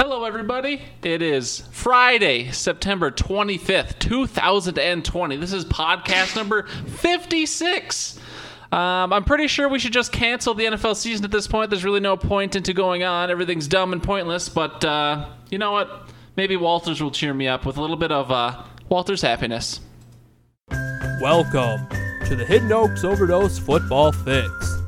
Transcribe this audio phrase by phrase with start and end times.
[0.00, 0.80] Hello, everybody.
[1.02, 5.36] It is Friday, September 25th, 2020.
[5.36, 8.16] This is podcast number 56.
[8.70, 11.70] Um, I'm pretty sure we should just cancel the NFL season at this point.
[11.70, 13.28] There's really no point into going on.
[13.28, 14.48] Everything's dumb and pointless.
[14.48, 16.08] But uh, you know what?
[16.36, 19.80] Maybe Walters will cheer me up with a little bit of uh, Walters happiness.
[21.20, 21.88] Welcome
[22.28, 24.78] to the Hidden Oaks Overdose Football Fix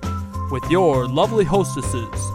[0.53, 2.31] with your lovely hostesses,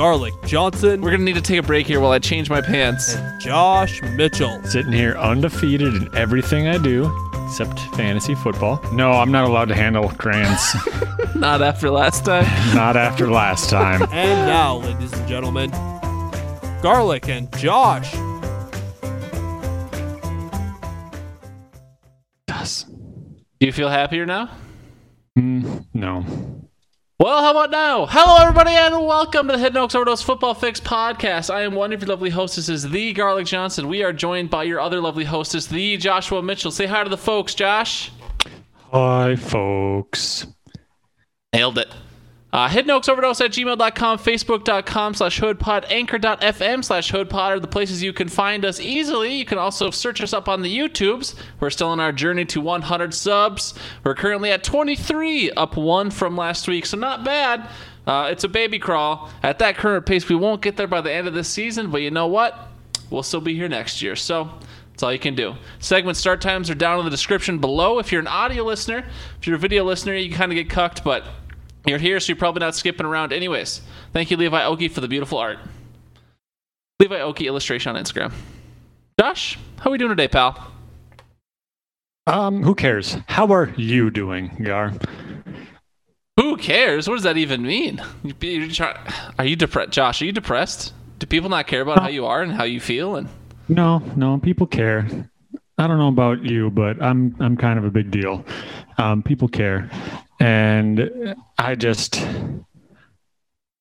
[0.00, 3.16] Garlic Johnson We're gonna need to take a break here while I change my pants.
[3.16, 4.58] and Josh Mitchell.
[4.64, 7.12] sitting here undefeated in everything I do
[7.44, 8.82] except fantasy football.
[8.94, 10.74] No, I'm not allowed to handle grants.
[11.36, 12.44] Not after last time.
[12.74, 14.02] not after last time.
[14.04, 15.70] And now, ladies and gentlemen,
[16.80, 18.10] Garlic and Josh.
[22.48, 22.84] Yes.
[22.84, 24.48] Do you feel happier now?
[25.38, 26.24] Mm, no.
[27.20, 28.06] Well, how about now?
[28.06, 31.52] Hello, everybody, and welcome to the Hidden Oaks Overdose Football Fix podcast.
[31.52, 33.88] I am one of your lovely hostesses, the Garlic Johnson.
[33.88, 36.70] We are joined by your other lovely hostess, the Joshua Mitchell.
[36.70, 38.10] Say hi to the folks, Josh.
[38.90, 40.46] Hi, folks.
[41.52, 41.88] Nailed it.
[42.52, 48.02] Uh, Hidden Oaks Overdose at gmail.com, facebook.com slash hoodpod, anchor.fm slash hoodpod are the places
[48.02, 49.36] you can find us easily.
[49.36, 51.36] You can also search us up on the YouTubes.
[51.60, 53.74] We're still on our journey to 100 subs.
[54.02, 57.68] We're currently at 23, up one from last week, so not bad.
[58.04, 59.30] Uh, it's a baby crawl.
[59.44, 62.02] At that current pace, we won't get there by the end of this season, but
[62.02, 62.68] you know what?
[63.10, 64.16] We'll still be here next year.
[64.16, 64.50] So
[64.90, 65.54] that's all you can do.
[65.78, 68.00] Segment start times are down in the description below.
[68.00, 69.04] If you're an audio listener,
[69.38, 71.24] if you're a video listener, you kind of get cucked, but
[71.86, 73.80] you're here, so you're probably not skipping around anyways.
[74.12, 75.58] Thank you, Levi Oki, for the beautiful art.
[76.98, 78.32] Levi Oki illustration on Instagram.
[79.18, 80.72] Josh, how are we doing today, pal?
[82.26, 83.16] Um, who cares?
[83.26, 84.92] How are you doing, Gar?
[86.36, 87.08] Who cares?
[87.08, 88.02] What does that even mean?
[88.22, 88.94] You- you're
[89.38, 90.22] Are you depressed, Josh?
[90.22, 90.94] Are you depressed?
[91.18, 93.16] Do people not care about how you are and how you feel?
[93.16, 93.28] And
[93.68, 95.06] No, no, people care.
[95.76, 98.44] I don't know about you, but I'm I'm kind of a big deal.
[98.98, 99.90] Um, people care,
[100.40, 102.20] and I just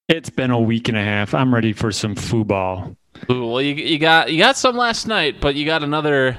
[0.10, 1.34] it's been a week and a half.
[1.34, 2.96] I'm ready for some football.
[3.30, 6.38] Ooh, well, you, you got you got some last night, but you got another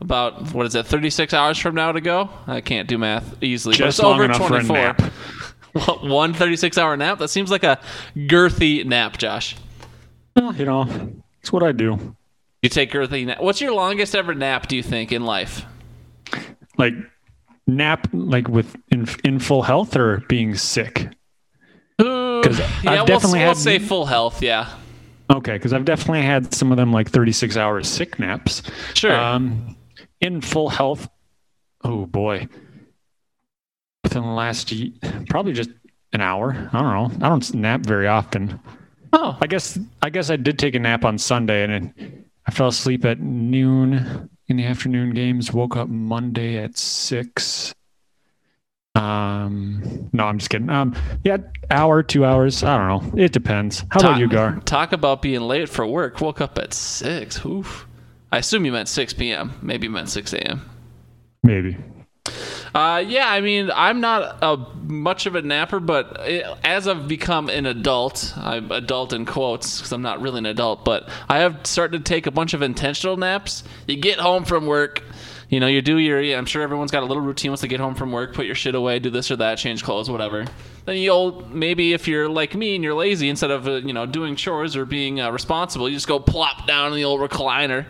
[0.00, 2.28] about what is it, 36 hours from now to go?
[2.46, 4.76] I can't do math easily, Just but it's long over enough for a 24.
[4.76, 5.12] nap.
[5.72, 7.18] What, one 36 hour nap?
[7.18, 7.80] That seems like a
[8.14, 9.56] girthy nap, Josh.
[10.36, 10.86] Well, you know,
[11.40, 12.14] it's what I do.
[12.60, 13.40] You take girthy nap.
[13.40, 14.68] What's your longest ever nap?
[14.68, 15.64] Do you think in life?
[16.76, 16.92] Like
[17.66, 21.08] nap, like with in in full health or being sick.
[22.00, 24.42] Ooh, 'Cause yeah, I've we'll, definitely we'll had- say full health.
[24.42, 24.68] Yeah,
[25.30, 28.62] Okay, because I've definitely had some of them like 36 hours sick naps.
[28.94, 29.14] sure.
[29.18, 29.76] Um,
[30.20, 31.08] in full health.
[31.84, 32.48] Oh boy.
[34.04, 34.72] Within the last
[35.28, 35.70] probably just
[36.12, 36.52] an hour.
[36.72, 37.26] I don't know.
[37.26, 38.58] I don't nap very often.
[39.12, 42.68] oh, I guess I guess I did take a nap on Sunday and I fell
[42.68, 45.52] asleep at noon in the afternoon games.
[45.52, 47.74] Woke up Monday at six.
[48.94, 50.68] Um, no, I'm just kidding.
[50.68, 51.38] Um, yeah,
[51.70, 52.62] hour, two hours.
[52.62, 53.22] I don't know.
[53.22, 53.82] It depends.
[53.90, 54.60] How about you, Gar?
[54.60, 56.20] Talk about being late for work.
[56.20, 57.44] Woke up at six.
[57.46, 57.86] Oof.
[58.30, 59.52] I assume you meant 6 p.m.
[59.62, 60.62] Maybe you meant 6 a.m.
[61.42, 61.76] Maybe.
[62.74, 67.06] Uh, yeah, I mean, I'm not a much of a napper, but it, as I've
[67.06, 71.40] become an adult, I'm adult in quotes because I'm not really an adult, but I
[71.40, 73.64] have started to take a bunch of intentional naps.
[73.86, 75.02] You get home from work,
[75.50, 76.18] you know, you do your.
[76.34, 78.32] I'm sure everyone's got a little routine once they get home from work.
[78.32, 80.46] Put your shit away, do this or that, change clothes, whatever.
[80.86, 84.06] Then you'll maybe if you're like me and you're lazy, instead of uh, you know
[84.06, 87.84] doing chores or being uh, responsible, you just go plop down in the old recliner.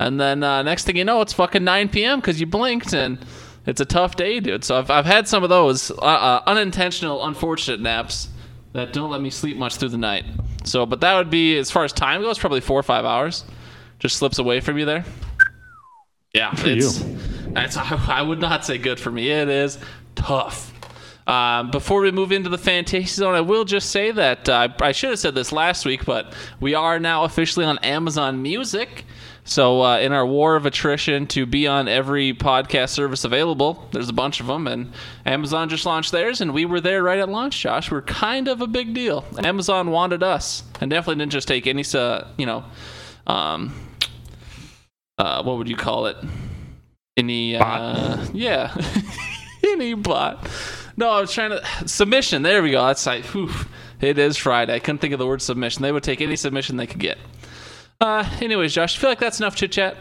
[0.00, 2.20] And then uh, next thing you know, it's fucking 9 p.m.
[2.20, 3.18] because you blinked, and
[3.66, 4.64] it's a tough day, dude.
[4.64, 8.28] So I've, I've had some of those uh, uh, unintentional, unfortunate naps
[8.72, 10.24] that don't let me sleep much through the night.
[10.64, 13.44] So, but that would be, as far as time goes, probably four or five hours.
[13.98, 15.04] Just slips away from you there.
[16.34, 17.18] Yeah, for it's, you.
[17.48, 19.30] That's, I would not say good for me.
[19.30, 19.78] It is
[20.14, 20.72] tough.
[21.26, 24.92] Um, before we move into the fantasy zone, I will just say that uh, I
[24.92, 29.04] should have said this last week, but we are now officially on Amazon Music.
[29.48, 34.08] So, uh, in our war of attrition to be on every podcast service available, there's
[34.08, 34.92] a bunch of them, and
[35.24, 37.60] Amazon just launched theirs, and we were there right at launch.
[37.60, 39.24] Josh, we're kind of a big deal.
[39.38, 42.64] Amazon wanted us, and definitely didn't just take any, uh, you know,
[43.28, 43.72] um,
[45.16, 46.16] uh, what would you call it?
[47.16, 48.34] Any, uh, Bot.
[48.34, 48.76] yeah,
[49.64, 50.44] any bot.
[50.96, 52.42] No, I was trying to submission.
[52.42, 52.84] There we go.
[52.84, 53.50] That's like, whew,
[54.00, 54.74] it is Friday.
[54.74, 55.82] I couldn't think of the word submission.
[55.82, 57.18] They would take any submission they could get.
[58.00, 59.96] Uh, anyways, Josh, I feel like that's enough chit chat.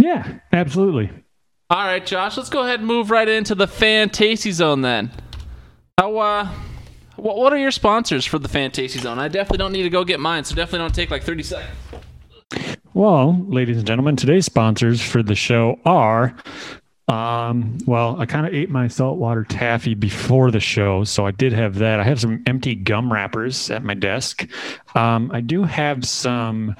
[0.00, 1.10] Yeah, absolutely.
[1.70, 5.10] All right, Josh, let's go ahead and move right into the fantasy zone then.
[5.98, 6.48] How uh,
[7.18, 9.18] what, what are your sponsors for the Fantasy Zone?
[9.18, 11.76] I definitely don't need to go get mine, so definitely don't take like 30 seconds.
[12.94, 16.36] Well, ladies and gentlemen, today's sponsors for the show are.
[17.08, 21.54] Um, well, I kind of ate my saltwater taffy before the show, so I did
[21.54, 22.00] have that.
[22.00, 24.46] I have some empty gum wrappers at my desk.
[24.94, 26.76] Um, I do have some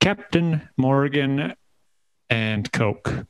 [0.00, 1.54] Captain Morgan
[2.28, 3.26] and Coke.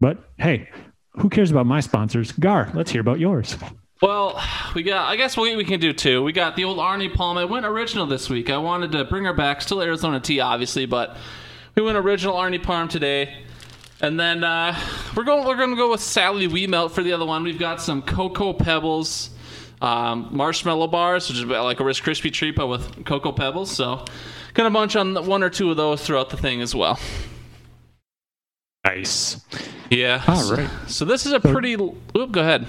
[0.00, 0.68] But hey,
[1.12, 2.32] who cares about my sponsors?
[2.32, 3.56] Gar, let's hear about yours.
[4.02, 4.42] Well,
[4.74, 5.08] we got.
[5.08, 6.22] I guess we, we can do two.
[6.22, 7.38] We got the old Arnie Palm.
[7.38, 8.50] I went original this week.
[8.50, 9.60] I wanted to bring her back.
[9.62, 11.16] Still Arizona tea, obviously, but
[11.74, 13.44] we went original Arnie Palm today.
[14.02, 14.78] And then uh,
[15.14, 15.46] we're going.
[15.46, 17.42] We're going to go with Sally We Melt for the other one.
[17.42, 19.30] We've got some cocoa pebbles,
[19.82, 23.70] um, marshmallow bars, which is like a Rice Krispie treat but with cocoa pebbles.
[23.70, 24.04] So,
[24.54, 26.98] gonna bunch on one or two of those throughout the thing as well.
[28.84, 29.44] Nice.
[29.90, 30.22] Yeah.
[30.26, 30.70] All right.
[30.86, 31.74] So, so this is a pretty.
[31.74, 32.66] Oop, go ahead.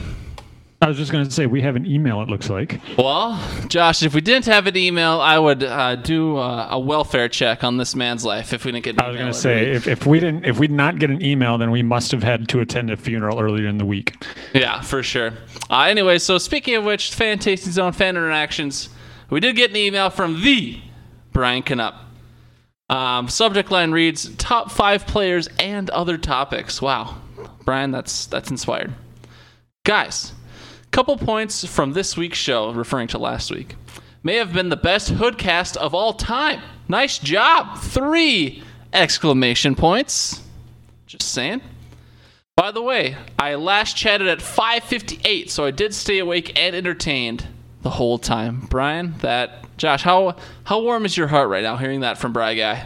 [0.83, 2.23] I was just going to say we have an email.
[2.23, 2.81] It looks like.
[2.97, 7.29] Well, Josh, if we didn't have an email, I would uh, do uh, a welfare
[7.29, 8.51] check on this man's life.
[8.51, 10.57] If we didn't get, An I was going to say if, if we didn't if
[10.57, 13.39] we did not get an email, then we must have had to attend a funeral
[13.39, 14.15] earlier in the week.
[14.53, 15.33] Yeah, for sure.
[15.69, 18.89] Uh, anyway, so speaking of which, fan tasting zone fan interactions,
[19.29, 20.81] we did get an email from the
[21.31, 21.93] Brian Canup.
[22.89, 26.81] Um, subject line reads: Top five players and other topics.
[26.81, 27.21] Wow,
[27.65, 28.95] Brian, that's that's inspired.
[29.83, 30.33] Guys,
[30.91, 33.75] Couple points from this week's show, referring to last week.
[34.23, 36.61] May have been the best hoodcast of all time.
[36.89, 37.79] Nice job.
[37.79, 38.61] Three
[38.91, 40.41] exclamation points.
[41.07, 41.61] Just saying.
[42.57, 47.47] By the way, I last chatted at 5:58, so I did stay awake and entertained
[47.81, 48.67] the whole time.
[48.69, 50.35] Brian, that Josh, how
[50.65, 52.85] how warm is your heart right now hearing that from Bry Guy?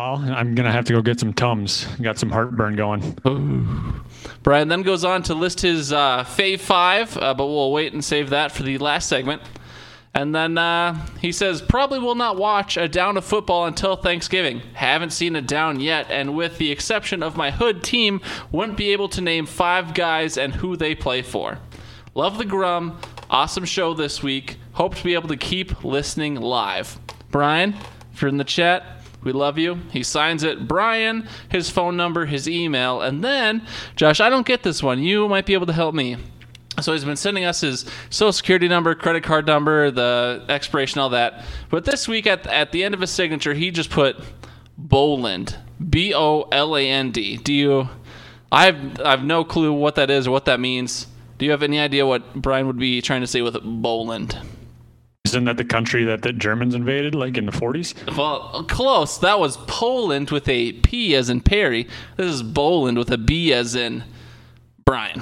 [0.00, 1.86] I'm gonna have to go get some tums.
[2.00, 3.18] Got some heartburn going.
[3.26, 3.94] Ooh.
[4.42, 8.04] Brian then goes on to list his uh, fave five, uh, but we'll wait and
[8.04, 9.42] save that for the last segment.
[10.14, 14.62] And then uh, he says, probably will not watch a down of football until Thanksgiving.
[14.72, 18.92] Haven't seen a down yet, and with the exception of my hood team, wouldn't be
[18.92, 21.58] able to name five guys and who they play for.
[22.14, 22.98] Love the Grum.
[23.28, 24.56] Awesome show this week.
[24.72, 26.98] Hope to be able to keep listening live.
[27.30, 27.74] Brian,
[28.14, 28.95] if you're in the chat,
[29.26, 29.74] we love you.
[29.92, 34.62] He signs it Brian, his phone number, his email, and then, Josh, I don't get
[34.62, 35.02] this one.
[35.02, 36.16] You might be able to help me.
[36.80, 41.10] So he's been sending us his social security number, credit card number, the expiration, all
[41.10, 41.44] that.
[41.70, 44.16] But this week at, at the end of his signature, he just put
[44.76, 45.56] Boland.
[45.90, 47.36] B O L A N D.
[47.36, 47.88] Do you
[48.50, 51.06] I have I have no clue what that is or what that means.
[51.38, 54.38] Do you have any idea what Brian would be trying to say with Boland?
[55.26, 58.16] Isn't that the country that the Germans invaded, like in the 40s?
[58.16, 59.18] Well, close.
[59.18, 61.88] That was Poland with a P as in Perry.
[62.16, 64.04] This is Boland with a B as in
[64.84, 65.20] Brian.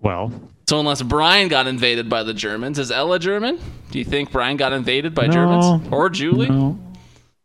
[0.00, 0.32] Well,
[0.68, 3.60] so unless Brian got invaded by the Germans, is Ella German?
[3.90, 6.48] Do you think Brian got invaded by no, Germans or Julie?
[6.48, 6.78] No.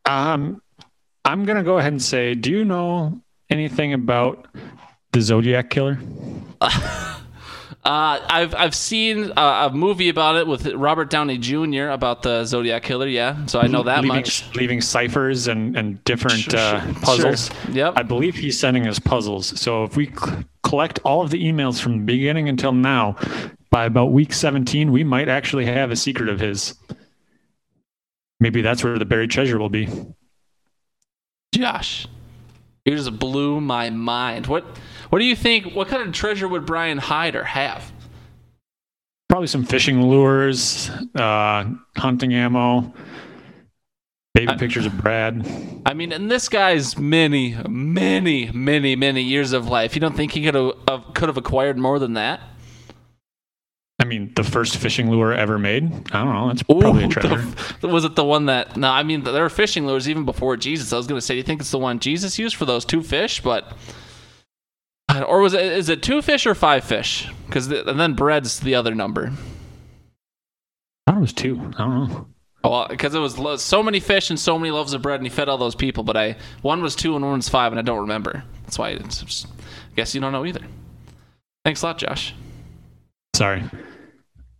[0.05, 0.61] Um,
[1.25, 4.47] I'm gonna go ahead and say, do you know anything about
[5.11, 5.99] the Zodiac killer?
[7.89, 11.87] Uh, I've I've seen a movie about it with Robert Downey Jr.
[11.87, 13.07] about the Zodiac killer.
[13.07, 14.55] Yeah, so I know that leaving, much.
[14.55, 17.47] Leaving ciphers and and different sure, uh, puzzles.
[17.47, 17.71] Sure.
[17.71, 17.93] Yep.
[17.95, 19.59] I believe he's sending us puzzles.
[19.59, 23.15] So if we c- collect all of the emails from the beginning until now,
[23.71, 26.75] by about week 17, we might actually have a secret of his.
[28.39, 29.89] Maybe that's where the buried treasure will be.
[31.55, 32.07] Josh,
[32.85, 34.45] you just blew my mind.
[34.45, 34.77] What
[35.09, 35.73] what do you think?
[35.73, 37.91] What kind of treasure would Brian hide or have?
[39.27, 42.93] Probably some fishing lures, uh, hunting ammo,
[44.33, 45.47] baby I, pictures of Brad.
[45.85, 50.31] I mean, in this guy's many, many, many, many years of life, you don't think
[50.31, 52.41] he could have could have acquired more than that?
[54.01, 55.83] I mean, the first fishing lure ever made.
[56.13, 56.47] I don't know.
[56.47, 57.45] That's probably Ooh, a treasure.
[57.81, 58.77] The, was it the one that?
[58.77, 60.93] No, I mean, there were fishing lures even before Jesus.
[60.93, 62.85] I was going to say, do you think it's the one Jesus used for those
[62.85, 63.41] two fish?
[63.41, 63.73] But
[65.27, 67.29] or was it is it two fish or five fish?
[67.45, 69.31] Because and then bread's the other number.
[71.07, 71.59] I thought it was two.
[71.77, 72.27] I don't know.
[72.63, 75.25] Oh, because it was lo- so many fish and so many loaves of bread, and
[75.25, 76.03] he fed all those people.
[76.03, 78.43] But I one was two and one was five, and I don't remember.
[78.63, 80.61] That's why it's just, I guess you don't know either.
[81.63, 82.35] Thanks a lot, Josh.
[83.35, 83.63] Sorry.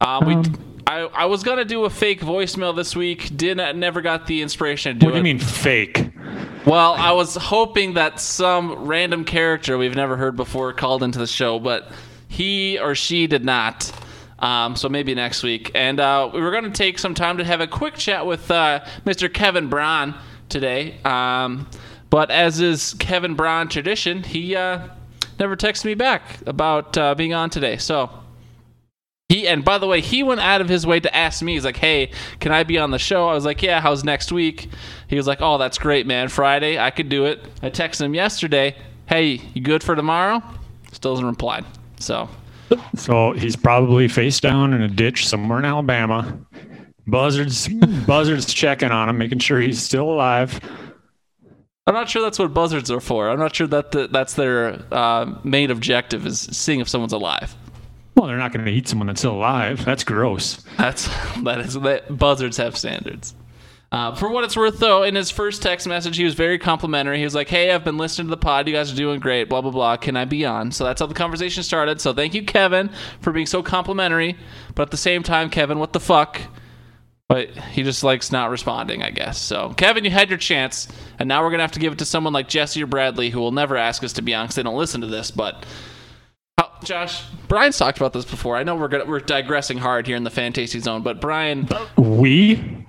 [0.01, 0.34] Uh, we.
[0.34, 3.36] Um, I, I was gonna do a fake voicemail this week.
[3.38, 5.10] Didn't never got the inspiration to do it.
[5.10, 6.09] What do you mean fake?
[6.65, 11.27] Well, I was hoping that some random character we've never heard before called into the
[11.27, 11.91] show, but
[12.27, 13.91] he or she did not.
[14.39, 15.71] Um, so maybe next week.
[15.75, 18.50] And uh, we were going to take some time to have a quick chat with
[18.50, 19.33] uh, Mr.
[19.33, 20.15] Kevin Braun
[20.48, 21.00] today.
[21.03, 21.67] Um,
[22.09, 24.88] but as is Kevin Braun tradition, he uh,
[25.39, 27.77] never texted me back about uh, being on today.
[27.77, 28.09] So
[29.29, 31.53] He and by the way, he went out of his way to ask me.
[31.53, 32.09] He's like, "Hey,
[32.39, 34.69] can I be on the show?" I was like, "Yeah, how's next week?"
[35.07, 36.29] He was like, "Oh, that's great, man.
[36.29, 40.41] Friday, I could do it." I texted him yesterday, "Hey, you good for tomorrow?"
[40.91, 41.63] Still hasn't replied.
[42.00, 42.27] So,
[42.95, 46.39] So he's probably face down in a ditch somewhere in Alabama.
[47.05, 47.67] Buzzards,
[48.07, 50.59] buzzards checking on him, making sure he's still alive.
[51.86, 53.29] I'm not sure that's what buzzards are for.
[53.29, 57.55] I'm not sure that the, that's their uh, main objective is seeing if someone's alive.
[58.16, 59.86] Well, they're not going to eat someone that's still alive.
[59.86, 60.58] That's gross.
[60.78, 61.08] That's
[61.44, 63.34] that is that buzzards have standards.
[63.92, 67.18] Uh, for what it's worth, though, in his first text message, he was very complimentary.
[67.18, 68.68] He was like, "Hey, I've been listening to the pod.
[68.68, 69.50] You guys are doing great.
[69.50, 69.98] Blah blah blah.
[69.98, 72.00] Can I be on?" So that's how the conversation started.
[72.00, 74.38] So thank you, Kevin, for being so complimentary.
[74.75, 76.39] But at the same time, Kevin, what the fuck?
[77.28, 79.39] But he just likes not responding, I guess.
[79.39, 80.88] So Kevin, you had your chance,
[81.18, 83.39] and now we're gonna have to give it to someone like Jesse or Bradley, who
[83.39, 85.32] will never ask us to be on because they don't listen to this.
[85.32, 85.66] But
[86.83, 88.55] Josh, Brian's talked about this before.
[88.57, 91.67] I know we're gonna, we're digressing hard here in the Fantasy Zone, but Brian.
[91.98, 92.86] We?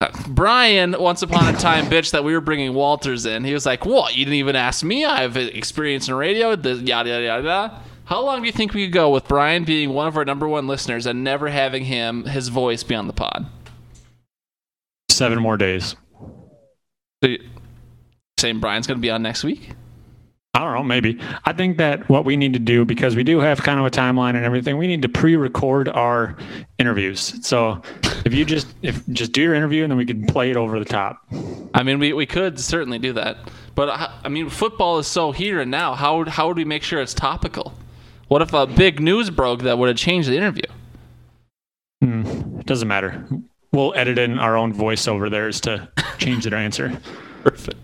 [0.00, 3.44] Uh, Brian, once upon a time, bitch that we were bringing Walters in.
[3.44, 4.16] He was like, "What?
[4.16, 5.04] You didn't even ask me?
[5.04, 7.82] I have experience in radio." The yada yada yada.
[8.06, 10.46] How long do you think we could go with Brian being one of our number
[10.46, 13.46] one listeners and never having him his voice be on the pod?
[15.10, 15.96] Seven more days.
[17.22, 17.48] So you-
[18.38, 19.70] saying Brian's going to be on next week?
[20.54, 21.18] I don't know, maybe.
[21.44, 23.90] I think that what we need to do, because we do have kind of a
[23.90, 26.36] timeline and everything, we need to pre-record our
[26.78, 27.44] interviews.
[27.44, 27.82] So
[28.24, 30.78] if you just if just do your interview and then we can play it over
[30.78, 31.26] the top.
[31.74, 33.38] I mean, we, we could certainly do that,
[33.74, 35.94] but I, I mean, football is so here and now.
[35.94, 37.74] How would how would we make sure it's topical?
[38.28, 40.62] What if a big news broke that would have changed the interview?
[42.00, 43.26] Hmm, it doesn't matter.
[43.72, 47.00] We'll edit in our own voiceover theirs to change their answer.
[47.42, 47.78] Perfect.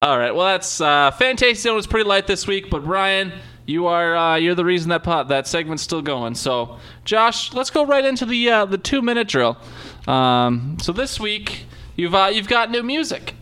[0.00, 0.32] All right.
[0.32, 1.10] Well, that's uh,
[1.54, 3.32] Zone was pretty light this week, but Ryan,
[3.66, 6.36] you are uh, you're the reason that pot that segment's still going.
[6.36, 9.58] So, Josh, let's go right into the uh, the two minute drill.
[10.06, 13.34] Um, so this week you've uh, you've got new music.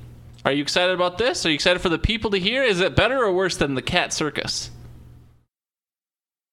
[0.46, 1.44] Are you excited about this?
[1.44, 2.62] Are you excited for the people to hear?
[2.62, 4.70] Is it better or worse than the Cat Circus?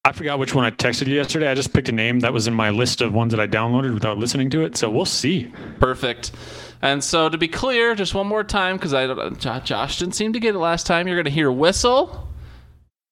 [0.05, 1.47] I forgot which one I texted you yesterday.
[1.49, 3.93] I just picked a name that was in my list of ones that I downloaded
[3.93, 4.75] without listening to it.
[4.75, 5.49] So we'll see.
[5.79, 6.33] Perfect.
[6.81, 9.29] And so to be clear, just one more time because I
[9.59, 11.07] Josh didn't seem to get it last time.
[11.07, 12.27] You're going to hear whistle.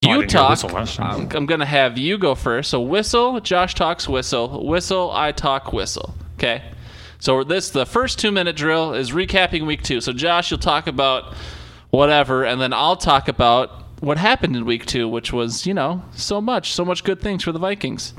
[0.03, 0.49] Oh, You didn't talk.
[0.49, 1.21] whistle last time.
[1.21, 2.69] I'm, I'm going to have you go first.
[2.69, 3.39] So whistle.
[3.39, 4.67] Josh talks whistle.
[4.67, 5.11] Whistle.
[5.13, 6.13] I talk whistle.
[6.33, 6.61] Okay.
[7.19, 10.01] So this the first two minute drill is recapping week two.
[10.01, 11.35] So Josh, you'll talk about
[11.91, 16.03] whatever, and then I'll talk about what happened in week two, which was you know
[16.11, 18.13] so much, so much good things for the Vikings.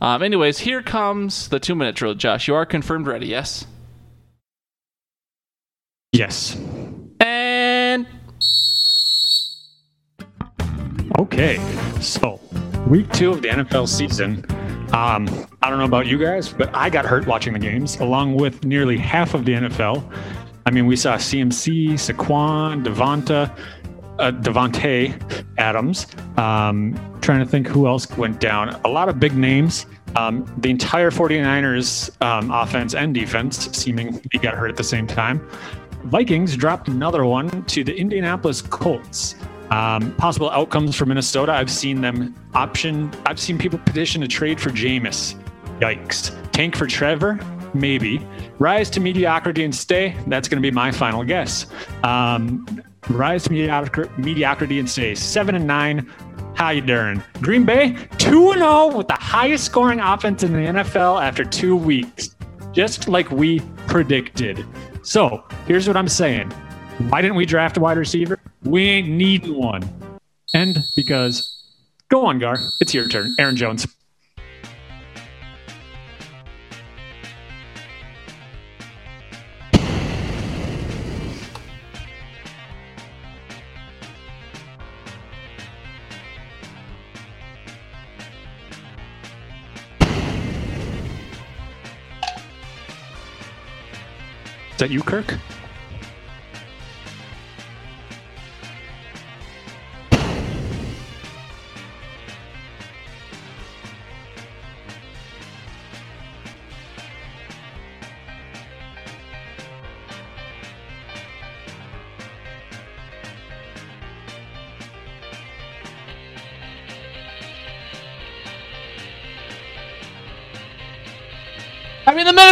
[0.00, 2.14] Um, anyways, here comes the two minute drill.
[2.14, 3.26] Josh, you are confirmed ready?
[3.26, 3.66] Yes.
[6.12, 6.56] Yes.
[7.20, 8.06] And
[11.18, 11.58] Okay,
[12.00, 12.40] so
[12.86, 14.44] week two of the NFL season.
[14.92, 15.28] Um,
[15.62, 18.64] I don't know about you guys, but I got hurt watching the games, along with
[18.64, 20.10] nearly half of the NFL.
[20.64, 23.56] I mean, we saw CMC, Saquon, Devonta,
[24.18, 25.14] uh, Davante
[25.58, 26.06] Adams.
[26.36, 28.70] Um, trying to think who else went down.
[28.84, 29.86] A lot of big names.
[30.16, 35.46] Um, the entire 49ers um, offense and defense seemingly got hurt at the same time.
[36.04, 39.34] Vikings dropped another one to the Indianapolis Colts.
[39.70, 41.52] Um, possible outcomes for Minnesota.
[41.52, 43.12] I've seen them option.
[43.26, 45.34] I've seen people petition to trade for Jameis.
[45.80, 46.34] Yikes.
[46.52, 47.38] Tank for Trevor?
[47.74, 48.26] Maybe.
[48.58, 50.16] Rise to mediocrity and stay?
[50.26, 51.66] That's going to be my final guess.
[52.02, 55.14] Um, rise to mediocri- mediocrity and stay.
[55.14, 56.10] Seven and nine.
[56.54, 57.22] How you doing?
[57.40, 61.76] Green Bay two and zero with the highest scoring offense in the NFL after two
[61.76, 62.34] weeks,
[62.72, 64.66] just like we predicted.
[65.02, 66.50] So here's what I'm saying.
[67.10, 68.40] Why didn't we draft a wide receiver?
[68.64, 69.88] We ain't needing one.
[70.52, 71.64] And because,
[72.08, 72.58] go on, Gar.
[72.80, 73.34] It's your turn.
[73.38, 73.86] Aaron Jones.
[94.78, 95.36] That you, Kirk?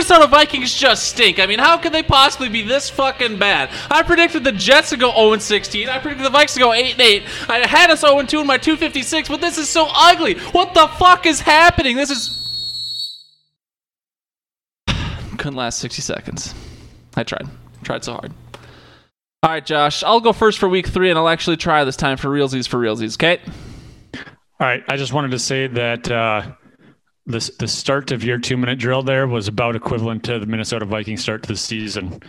[0.09, 1.41] Minnesota Vikings just stink.
[1.41, 3.71] I mean, how could they possibly be this fucking bad?
[3.91, 5.89] I predicted the Jets to go 0 16.
[5.89, 7.23] I predicted the Vikes to go 8 8.
[7.49, 10.39] I had us 0 2 in my 256, but this is so ugly.
[10.53, 11.97] What the fuck is happening?
[11.97, 13.33] This is.
[15.39, 16.55] Couldn't last 60 seconds.
[17.17, 17.49] I tried.
[17.83, 18.33] Tried so hard.
[19.43, 22.17] All right, Josh, I'll go first for week three, and I'll actually try this time
[22.17, 23.43] for realsies for realsies, okay?
[24.15, 24.85] All right.
[24.89, 26.09] I just wanted to say that.
[26.09, 26.53] Uh
[27.27, 30.85] the the start of your two minute drill there was about equivalent to the Minnesota
[30.85, 32.23] Vikings start to the season.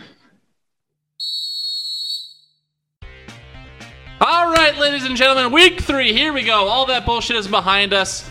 [4.20, 6.12] All right, ladies and gentlemen, week three.
[6.12, 6.66] Here we go.
[6.66, 8.28] All that bullshit is behind us.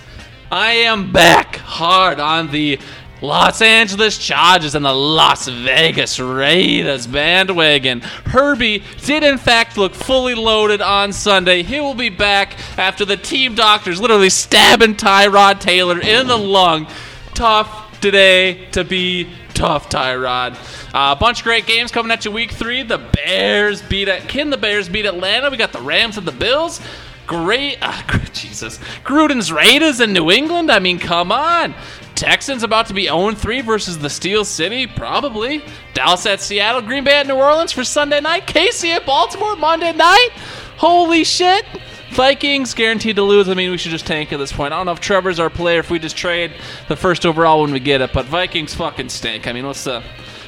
[0.52, 2.80] I am back hard on the
[3.22, 8.02] Los Angeles Chargers and the Las Vegas Raiders bandwagon.
[8.02, 11.64] Herbie did, in fact, look fully loaded on Sunday.
[11.64, 16.88] He will be back after the team doctors literally stabbing Tyrod Taylor in the lung.
[17.34, 20.54] Tough today to be tough, Tyrod.
[20.94, 22.84] A uh, bunch of great games coming at you week three.
[22.84, 24.30] The Bears beat it.
[24.30, 25.50] Can the Bears beat Atlanta?
[25.50, 26.80] We got the Rams and the Bills.
[27.26, 28.02] Great, uh,
[28.34, 28.78] Jesus.
[29.04, 30.72] Gruden's Raiders in New England.
[30.72, 31.74] I mean, come on.
[32.18, 34.88] Texans about to be 0-3 versus the Steel City?
[34.88, 35.64] Probably.
[35.94, 38.48] Dallas at Seattle, Green Bay at New Orleans for Sunday night.
[38.48, 40.30] KC at Baltimore Monday night.
[40.78, 41.64] Holy shit.
[42.10, 43.48] Vikings guaranteed to lose.
[43.50, 44.74] I mean, we should just tank at this point.
[44.74, 46.54] I don't know if Trevor's our player, if we just trade
[46.88, 49.46] the first overall when we get it, but Vikings fucking stink.
[49.46, 49.98] I mean, what's the.
[49.98, 50.04] Uh,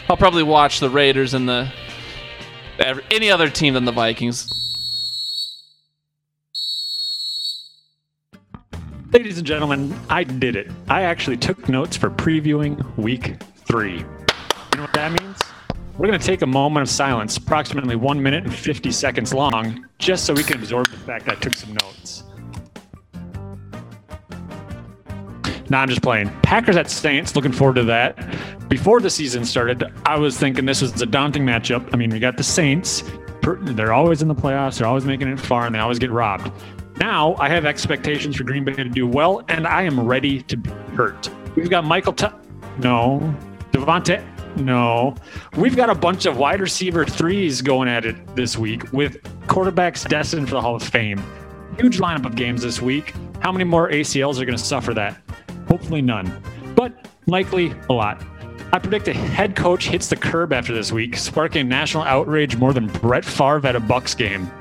[0.10, 1.72] I'll probably watch the Raiders and the.
[3.12, 4.69] Any other team than the Vikings.
[9.12, 10.70] Ladies and gentlemen, I did it.
[10.88, 13.98] I actually took notes for previewing week three.
[13.98, 14.06] You
[14.76, 15.40] know what that means?
[15.98, 19.84] We're going to take a moment of silence, approximately one minute and 50 seconds long,
[19.98, 22.24] just so we can absorb the fact that I took some notes.
[25.72, 26.30] Nah, I'm just playing.
[26.44, 28.70] Packers at Saints, looking forward to that.
[28.70, 31.90] Before the season started, I was thinking this was a daunting matchup.
[31.94, 33.04] I mean, we got the Saints.
[33.42, 36.52] They're always in the playoffs, they're always making it far, and they always get robbed.
[37.00, 40.58] Now I have expectations for Green Bay to do well, and I am ready to
[40.58, 41.30] be hurt.
[41.56, 42.14] We've got Michael.
[42.14, 42.28] T-
[42.80, 43.36] no.
[43.72, 44.24] Devonte.
[44.58, 45.16] No.
[45.56, 50.08] We've got a bunch of wide receiver threes going at it this week with quarterbacks
[50.08, 51.24] destined for the Hall of Fame.
[51.78, 53.14] Huge lineup of games this week.
[53.40, 55.22] How many more ACLs are going to suffer that?
[55.68, 56.42] Hopefully none,
[56.76, 58.22] but likely a lot.
[58.74, 62.74] I predict a head coach hits the curb after this week, sparking national outrage more
[62.74, 64.52] than Brett Favre at a Bucks game.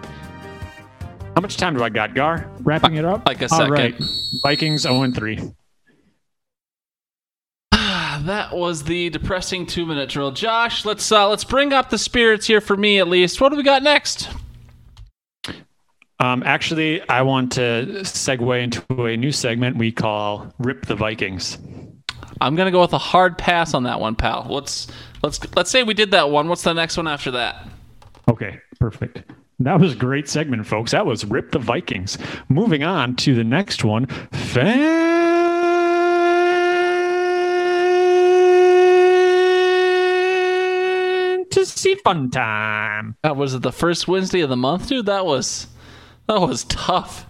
[1.38, 2.50] How much time do I got, Gar?
[2.62, 3.24] Wrapping it up?
[3.24, 3.66] Like a second.
[3.66, 3.94] All right.
[4.42, 5.36] Vikings 0 3.
[7.70, 10.32] that was the depressing two minute drill.
[10.32, 13.40] Josh, let's uh, let's bring up the spirits here for me at least.
[13.40, 14.28] What do we got next?
[16.18, 21.56] Um, actually, I want to segue into a new segment we call "Rip the Vikings."
[22.40, 24.48] I'm gonna go with a hard pass on that one, pal.
[24.50, 24.88] Let's
[25.22, 26.48] let's let's say we did that one.
[26.48, 27.68] What's the next one after that?
[28.28, 29.22] Okay, perfect.
[29.60, 30.92] That was a great segment, folks.
[30.92, 32.16] That was Rip the Vikings.
[32.48, 34.76] Moving on to the next one Fantasy
[42.04, 43.16] Fun Time.
[43.22, 45.06] That was the first Wednesday of the month, dude.
[45.06, 45.66] That was
[46.28, 47.26] that was tough.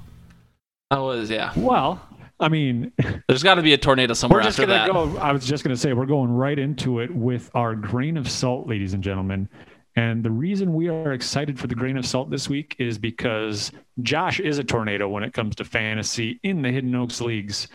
[0.91, 1.53] That was yeah.
[1.57, 1.99] Well,
[2.41, 2.93] I mean,
[3.27, 4.93] there's got to be a tornado somewhere we're just after that.
[4.93, 8.19] Go, I was just going to say we're going right into it with our grain
[8.19, 9.49] of salt, ladies and gentlemen.
[9.99, 13.73] And the reason we are excited for the grain of salt this week is because
[14.01, 17.67] Josh is a tornado when it comes to fantasy in the Hidden Oaks leagues.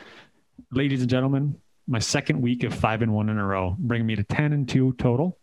[0.71, 4.15] Ladies and gentlemen, my second week of five and one in a row, bringing me
[4.15, 5.37] to 10 and two total.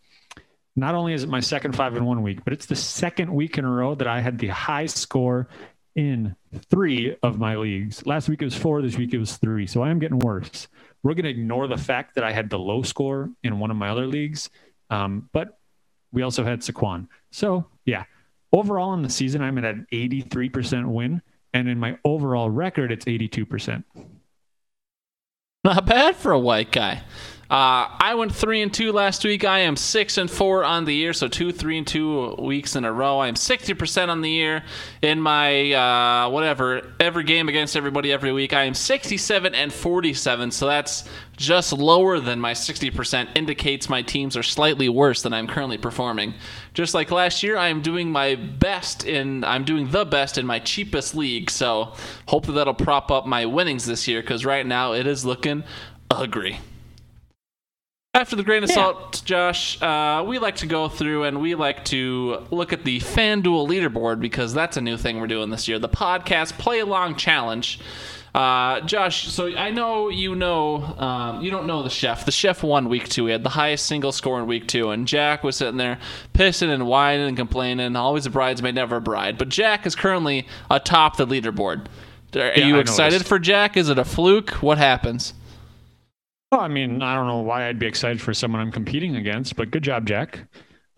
[0.74, 3.58] Not only is it my second five and one week, but it's the second week
[3.58, 5.48] in a row that I had the high score
[5.94, 6.34] in
[6.70, 8.06] three of my leagues.
[8.06, 9.66] Last week it was four, this week it was three.
[9.66, 10.66] So I am getting worse.
[11.02, 13.76] We're going to ignore the fact that I had the low score in one of
[13.76, 14.48] my other leagues.
[14.88, 15.59] Um, but
[16.12, 17.08] we also had Saquon.
[17.30, 18.04] So yeah,
[18.52, 23.04] overall in the season, I'm at an 83% win, and in my overall record, it's
[23.04, 23.84] 82%.
[25.62, 27.02] Not bad for a white guy.
[27.50, 29.44] Uh, I went three and two last week.
[29.44, 32.84] I am six and four on the year, so two, three and two weeks in
[32.84, 33.18] a row.
[33.18, 34.62] I am sixty percent on the year
[35.02, 38.52] in my uh, whatever every game against everybody every week.
[38.52, 43.30] I am sixty-seven and forty-seven, so that's just lower than my sixty percent.
[43.34, 46.34] Indicates my teams are slightly worse than I'm currently performing.
[46.72, 50.46] Just like last year, I am doing my best in I'm doing the best in
[50.46, 51.50] my cheapest league.
[51.50, 51.94] So
[52.28, 55.64] hopefully that'll prop up my winnings this year because right now it is looking
[56.12, 56.60] ugly.
[58.12, 58.74] After the grain of yeah.
[58.74, 62.98] salt, Josh, uh, we like to go through and we like to look at the
[62.98, 65.78] FanDuel leaderboard because that's a new thing we're doing this year.
[65.78, 67.78] The podcast play along challenge.
[68.34, 72.24] Uh, Josh, so I know you know um, you don't know the chef.
[72.24, 73.26] The chef won week two.
[73.26, 76.00] He had the highest single score in week two, and Jack was sitting there
[76.34, 77.94] pissing and whining and complaining.
[77.94, 79.38] Always a bridesmaid, never a bride.
[79.38, 81.86] But Jack is currently atop the leaderboard.
[82.34, 83.76] Are yeah, you excited for Jack?
[83.76, 84.50] Is it a fluke?
[84.62, 85.32] What happens?
[86.50, 89.54] Well, I mean, I don't know why I'd be excited for someone I'm competing against,
[89.54, 90.46] but good job, Jack.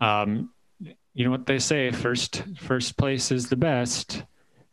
[0.01, 4.23] Um, you know what they say: first, first place is the best.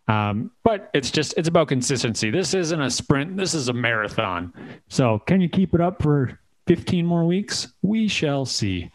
[0.09, 2.31] Um, but it's just it's about consistency.
[2.31, 3.37] This isn't a sprint.
[3.37, 4.53] This is a marathon.
[4.89, 7.69] So, can you keep it up for 15 more weeks?
[7.83, 8.91] We shall see.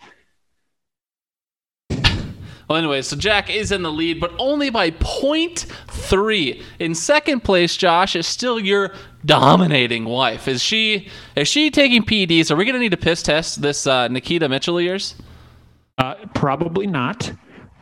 [2.67, 4.89] Well, anyway, so Jack is in the lead, but only by
[5.87, 6.63] three.
[6.79, 8.93] In second place, Josh is still your
[9.25, 10.47] dominating wife.
[10.47, 12.49] Is she is she taking PEDs?
[12.51, 15.15] Are we gonna need to piss test this uh, Nikita Mitchell of yours?
[15.97, 17.31] Uh, probably not.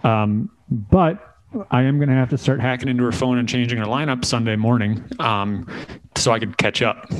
[0.03, 1.33] Um, but
[1.71, 4.25] I am going to have to start hacking into her phone and changing her lineup
[4.25, 5.67] Sunday morning um,
[6.15, 7.11] so I could catch up.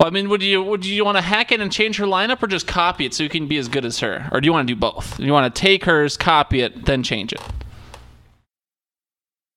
[0.00, 2.40] Well, I mean, would you would you want to hack it and change her lineup,
[2.40, 4.52] or just copy it so you can be as good as her, or do you
[4.52, 5.18] want to do both?
[5.18, 7.40] You want to take hers, copy it, then change it?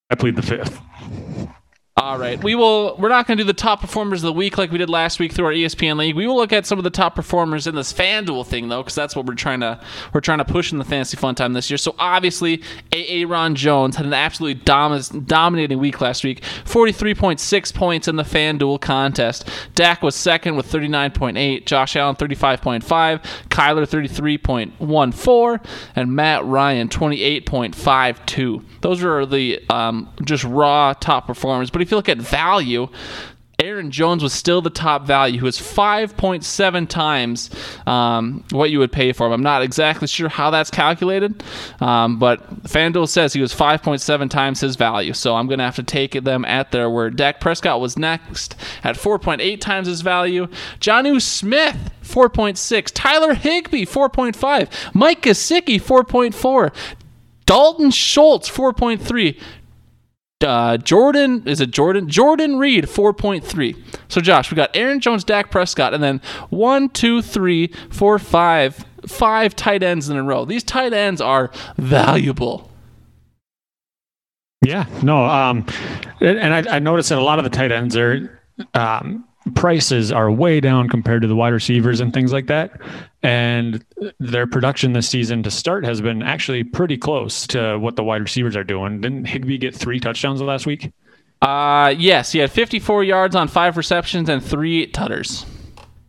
[0.10, 0.80] I plead the fifth.
[2.02, 2.96] All right, we will.
[2.98, 5.20] We're not going to do the top performers of the week like we did last
[5.20, 6.16] week through our ESPN league.
[6.16, 8.96] We will look at some of the top performers in this FanDuel thing though, because
[8.96, 9.80] that's what we're trying to
[10.12, 11.78] we're trying to push in the fantasy fun time this year.
[11.78, 13.26] So obviously, A.
[13.26, 18.08] Ron Jones had an absolutely dom- dominating week last week, forty three point six points
[18.08, 19.48] in the FanDuel contest.
[19.76, 23.88] Dak was second with thirty nine point eight, Josh Allen thirty five point five, Kyler
[23.88, 25.62] thirty three point one four,
[25.96, 28.64] and Matt Ryan twenty eight point five two.
[28.82, 32.88] Those are the um, just raw top performers, but but if you look at value,
[33.60, 37.50] Aaron Jones was still the top value, who was 5.7 times
[37.86, 39.34] um, what you would pay for him.
[39.34, 41.44] I'm not exactly sure how that's calculated,
[41.82, 45.12] um, but FanDuel says he was 5.7 times his value.
[45.12, 47.18] So I'm going to have to take them at their word.
[47.18, 50.48] Dak Prescott was next at 4.8 times his value.
[50.80, 52.90] Jonnu Smith, 4.6.
[52.94, 54.96] Tyler Higbee, 4.5.
[54.96, 56.74] Mike Gesicki, 4.4.
[57.46, 59.38] Dalton Schultz, 4.3
[60.44, 62.10] uh, Jordan is it Jordan?
[62.10, 63.76] Jordan Reed, four point three.
[64.08, 68.86] So Josh, we got Aaron Jones, Dak Prescott, and then one, two, three, four, five,
[69.08, 70.46] five tight ends in a row.
[70.46, 72.70] These tight ends are valuable.
[74.64, 75.66] Yeah, no, um,
[76.20, 78.40] and I, I noticed that a lot of the tight ends are
[78.76, 79.26] um,
[79.56, 82.80] prices are way down compared to the wide receivers and things like that.
[83.24, 83.86] And
[84.20, 88.22] their production this season to start has been actually pretty close to what the wide
[88.22, 89.02] receivers are doing.
[89.02, 90.92] Didn't Higbee get three touchdowns last week?
[91.42, 95.46] Uh, yes, he had 54 yards on five receptions and three tutters.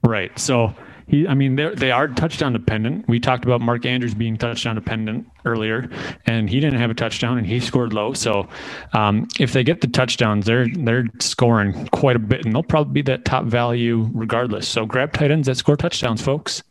[0.02, 0.36] Right.
[0.38, 0.74] So
[1.06, 3.06] he, I mean, they they are touchdown dependent.
[3.08, 5.90] We talked about Mark Andrews being touchdown dependent earlier,
[6.26, 8.14] and he didn't have a touchdown, and he scored low.
[8.14, 8.48] So,
[8.92, 12.94] um, if they get the touchdowns, they're they're scoring quite a bit, and they'll probably
[12.94, 14.68] be that top value regardless.
[14.68, 16.62] So, grab tight ends that score touchdowns, folks.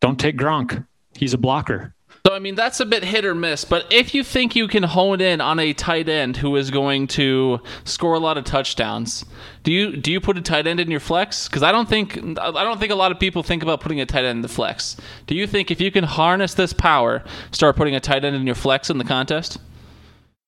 [0.00, 1.94] Don't take Gronk; he's a blocker.
[2.26, 4.82] So I mean that's a bit hit or miss, but if you think you can
[4.82, 9.24] hone in on a tight end who is going to score a lot of touchdowns,
[9.62, 11.48] do you do you put a tight end in your flex?
[11.48, 14.06] Because I don't think I don't think a lot of people think about putting a
[14.06, 14.96] tight end in the flex.
[15.26, 18.44] Do you think if you can harness this power, start putting a tight end in
[18.44, 19.58] your flex in the contest?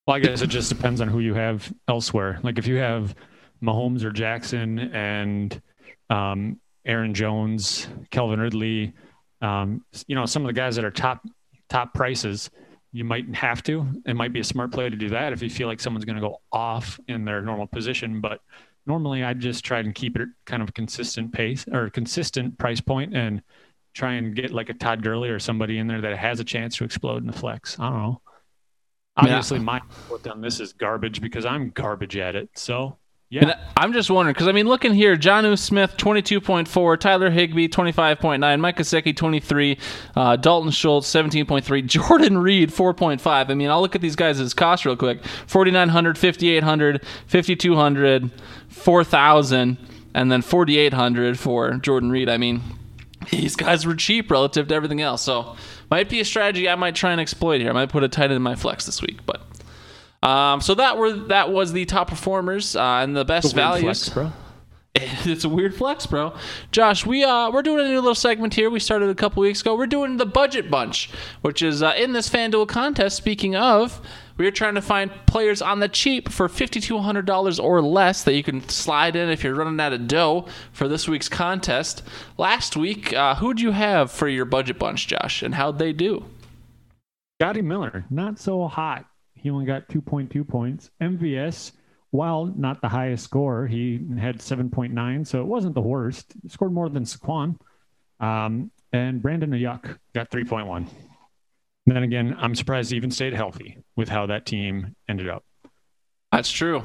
[0.07, 2.41] Well, I guess it just depends on who you have elsewhere.
[2.43, 3.15] Like if you have
[3.63, 5.63] Mahomes or Jackson and
[6.11, 8.93] um, Aaron Jones, Calvin Ridley,
[9.41, 11.23] um, you know some of the guys that are top
[11.69, 12.51] top prices,
[12.93, 13.87] you might have to.
[14.07, 16.17] It might be a smart play to do that if you feel like someone's going
[16.17, 18.21] to go off in their normal position.
[18.21, 18.41] But
[18.87, 23.17] normally, I'd just try and keep it kind of consistent pace or consistent price point
[23.17, 23.43] and
[23.95, 26.77] try and get like a Todd Gurley or somebody in there that has a chance
[26.77, 27.79] to explode in the flex.
[27.79, 28.21] I don't know.
[29.17, 29.65] Obviously, yeah.
[29.65, 32.51] my foot on this is garbage because I'm garbage at it.
[32.55, 32.99] So
[33.31, 33.43] yeah.
[33.43, 38.61] And I'm just wondering because I mean, looking here, Jonnu Smith 22.4, Tyler Higbee 25.9,
[38.61, 39.79] Mike Gesicki 23,
[40.17, 43.51] uh, Dalton Schultz 17.3, Jordan Reed 4.5.
[43.51, 48.31] I mean, I'll look at these guys' as cost real quick: 4,900, 5,800, 5,200,
[48.69, 49.79] 4,000,
[50.13, 52.29] and then 4,800 for Jordan Reed.
[52.29, 52.63] I mean,
[53.31, 55.55] these guys were cheap relative to everything else, so
[55.89, 57.71] might be a strategy I might try and exploit here.
[57.71, 59.50] I might put a tight end in my flex this week, but.
[60.23, 64.09] Um, so that were that was the top performers uh, and the best values.
[64.09, 64.33] Flex, bro.
[65.25, 66.35] It's a weird flex, bro.
[66.73, 68.69] Josh, we uh we're doing a new little segment here.
[68.69, 69.77] We started a couple weeks ago.
[69.77, 71.11] We're doing the budget bunch,
[71.43, 73.17] which is uh, in this FanDuel contest.
[73.17, 74.01] Speaking of,
[74.37, 78.25] we're trying to find players on the cheap for fifty two hundred dollars or less
[78.25, 82.03] that you can slide in if you're running out of dough for this week's contest.
[82.37, 86.25] Last week, uh, who'd you have for your budget bunch, Josh, and how'd they do?
[87.41, 89.07] Scotty Miller, not so hot.
[89.43, 90.91] He only got 2.2 points.
[91.01, 91.73] MVS,
[92.11, 96.35] while not the highest score, he had 7.9, so it wasn't the worst.
[96.43, 97.57] He scored more than Saquon.
[98.19, 100.89] Um, and Brandon Aiyuk got 3.1.
[101.87, 105.45] Then again, I'm surprised he even stayed healthy with how that team ended up.
[106.31, 106.83] That's true.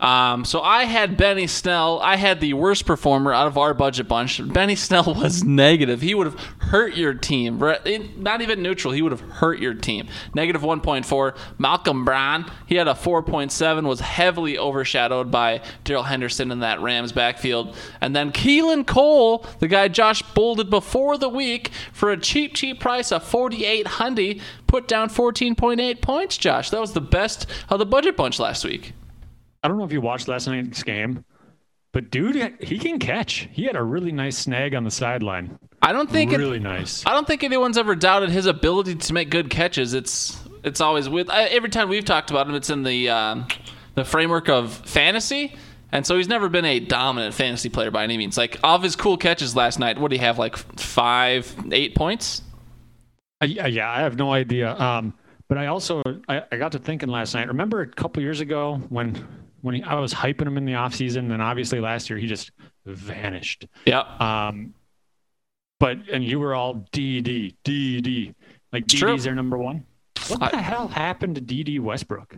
[0.00, 1.98] Um, so I had Benny Snell.
[2.00, 4.40] I had the worst performer out of our budget bunch.
[4.52, 6.00] Benny Snell was negative.
[6.00, 7.58] He would have hurt your team.
[8.16, 8.92] Not even neutral.
[8.92, 10.06] He would have hurt your team.
[10.34, 11.36] Negative 1.4.
[11.58, 17.10] Malcolm Brown, he had a 4.7, was heavily overshadowed by Darrell Henderson in that Rams
[17.10, 17.76] backfield.
[18.00, 22.78] And then Keelan Cole, the guy Josh bolded before the week for a cheap, cheap
[22.78, 26.70] price of 4800 put down 14.8 points, Josh.
[26.70, 28.92] That was the best of the budget bunch last week.
[29.68, 31.26] I don't know if you watched last night's game,
[31.92, 33.50] but dude, he can catch.
[33.52, 35.58] He had a really nice snag on the sideline.
[35.82, 37.04] I don't think really it, nice.
[37.04, 39.92] I don't think anyone's ever doubted his ability to make good catches.
[39.92, 43.46] It's it's always with every time we've talked about him, it's in the um,
[43.94, 45.54] the framework of fantasy.
[45.92, 48.38] And so he's never been a dominant fantasy player by any means.
[48.38, 50.38] Like of his cool catches last night, what do he have?
[50.38, 52.40] Like five, eight points?
[53.42, 54.74] Uh, yeah, I have no idea.
[54.78, 55.12] Um,
[55.46, 57.48] but I also I, I, got to thinking last night.
[57.48, 59.26] Remember a couple years ago when
[59.60, 62.50] when he, I was hyping him in the offseason, then obviously last year he just
[62.86, 63.66] vanished.
[63.86, 64.00] Yeah.
[64.00, 64.74] Um,
[65.80, 68.34] but and you were all DD DD
[68.72, 69.84] like DD's their number one.
[70.28, 72.34] What I, the hell happened to Dede Westbrook?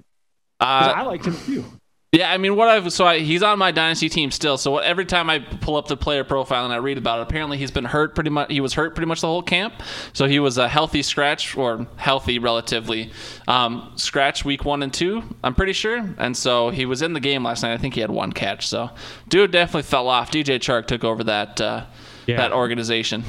[0.60, 1.64] Uh, I liked him too.
[2.12, 4.58] Yeah, I mean, what I've so I, he's on my dynasty team still.
[4.58, 7.56] So every time I pull up the player profile and I read about it, apparently
[7.56, 8.50] he's been hurt pretty much.
[8.50, 9.74] He was hurt pretty much the whole camp.
[10.12, 13.12] So he was a healthy scratch or healthy relatively
[13.46, 15.22] um, scratch week one and two.
[15.44, 15.98] I'm pretty sure.
[16.18, 17.74] And so he was in the game last night.
[17.74, 18.66] I think he had one catch.
[18.66, 18.90] So
[19.28, 20.32] dude definitely fell off.
[20.32, 21.86] DJ Chark took over that uh,
[22.26, 22.38] yeah.
[22.38, 23.22] that organization.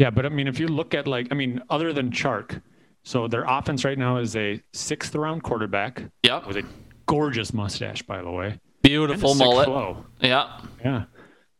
[0.00, 2.60] Yeah, but I mean, if you look at like, I mean, other than Chark,
[3.04, 6.02] so their offense right now is a sixth round quarterback.
[6.24, 6.46] Yep.
[6.48, 6.64] With a
[7.10, 8.60] gorgeous mustache, by the way.
[8.82, 9.66] Beautiful mullet.
[9.66, 10.04] Flow.
[10.20, 10.60] Yeah.
[10.84, 11.04] Yeah.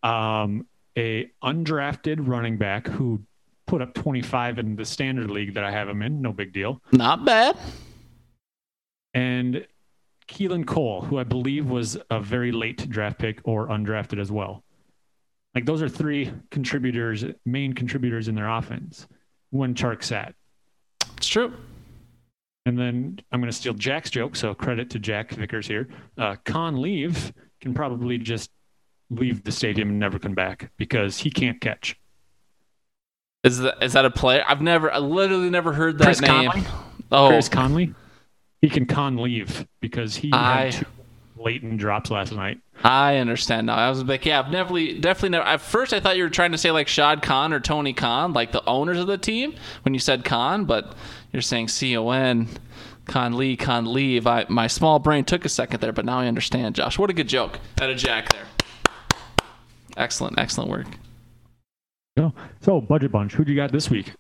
[0.05, 3.21] Um, a undrafted running back who
[3.67, 6.23] put up 25 in the standard league that I have him in.
[6.23, 6.81] No big deal.
[6.93, 7.59] Not bad.
[9.13, 9.67] And
[10.29, 14.63] Keelan Cole, who I believe was a very late draft pick or undrafted as well.
[15.57, 19.09] Like those are three contributors, main contributors in their offense
[19.51, 20.35] when Chark sat.
[21.17, 21.53] It's true.
[22.67, 25.89] And then I'm going to steal Jack's joke, so credit to Jack Vickers here.
[26.19, 28.51] Uh, Con Leave can probably just
[29.11, 31.99] leave the stadium and never come back because he can't catch.
[33.43, 34.45] Is that is that a player?
[34.47, 36.51] I've never, I literally never heard that Chris name.
[36.51, 36.69] Conley?
[37.11, 37.95] Oh, Chris Conley.
[38.61, 40.87] He can con leave because he I, had two
[41.37, 42.61] blatant drops last night.
[42.85, 43.77] I understand now.
[43.77, 45.45] I was like, yeah, I've never, definitely never.
[45.45, 48.35] At first, I thought you were trying to say like Shad Khan or Tony Khan,
[48.35, 50.95] like the owners of the team, when you said Khan, but
[51.33, 52.49] you're saying C O N,
[53.07, 54.27] Con Lee, Con Leave.
[54.27, 56.99] I, my small brain took a second there, but now I understand, Josh.
[56.99, 57.59] What a good joke.
[57.81, 58.47] At a jack there.
[59.97, 60.87] Excellent, excellent work.
[62.19, 63.35] So, so budget bunch.
[63.35, 64.13] Who do you got this week?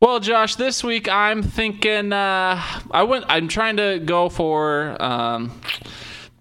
[0.00, 3.24] Well, Josh, this week I'm thinking uh, I went.
[3.28, 5.58] I'm trying to go for um,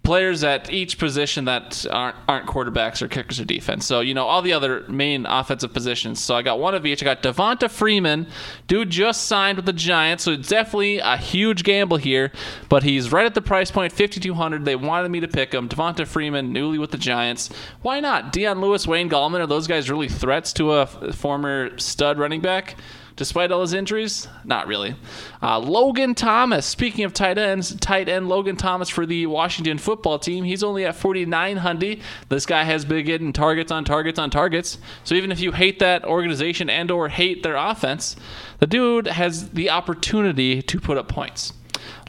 [0.04, 3.86] players at each position that aren't, aren't quarterbacks or kickers or defense.
[3.86, 6.20] So, you know, all the other main offensive positions.
[6.20, 7.02] So I got one of each.
[7.02, 8.28] I got Devonta Freeman.
[8.68, 12.32] Dude just signed with the Giants, so it's definitely a huge gamble here,
[12.68, 15.70] but he's right at the price point, 5200 They wanted me to pick him.
[15.70, 17.50] Devonta Freeman, newly with the Giants.
[17.82, 18.34] Why not?
[18.34, 22.76] Dion Lewis, Wayne Gallman, are those guys really threats to a former stud running back?
[23.16, 24.28] Despite all his injuries?
[24.44, 24.96] Not really.
[25.42, 30.20] Uh, Logan Thomas, speaking of tight ends, tight end Logan Thomas for the Washington football
[30.20, 30.44] team.
[30.44, 32.00] He's only at 4900.
[32.30, 34.78] This guy has been getting targets on targets on targets.
[35.04, 38.16] So even if you hate that organization and or hate their offense,
[38.60, 41.54] the dude has the opportunity to put up points.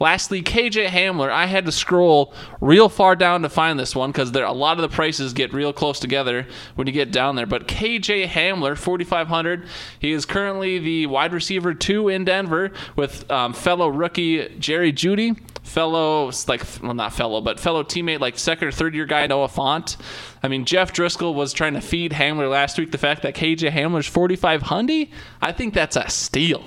[0.01, 1.31] Lastly, KJ Hamler.
[1.31, 4.79] I had to scroll real far down to find this one because there a lot
[4.79, 7.47] of the prices get real close together when you get down there.
[7.47, 9.67] But KJ Hamler, 4,500.
[9.99, 15.39] He is currently the wide receiver two in Denver with um, fellow rookie Jerry Jeudy,
[15.63, 19.49] fellow like well not fellow but fellow teammate like second or third year guy Noah
[19.49, 19.97] Fant.
[20.43, 22.93] I mean Jeff Driskel was trying to feed Hamler last week.
[22.93, 25.09] The fact that KJ Hamler's 4,500,
[25.41, 26.65] I think that's a steal.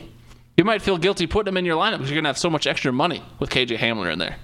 [0.57, 2.49] You might feel guilty putting him in your lineup because you're going to have so
[2.49, 4.37] much extra money with KJ Hamler in there.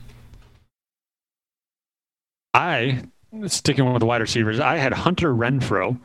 [2.53, 3.01] I,
[3.47, 5.99] sticking with the wide receivers, I had Hunter Renfrow,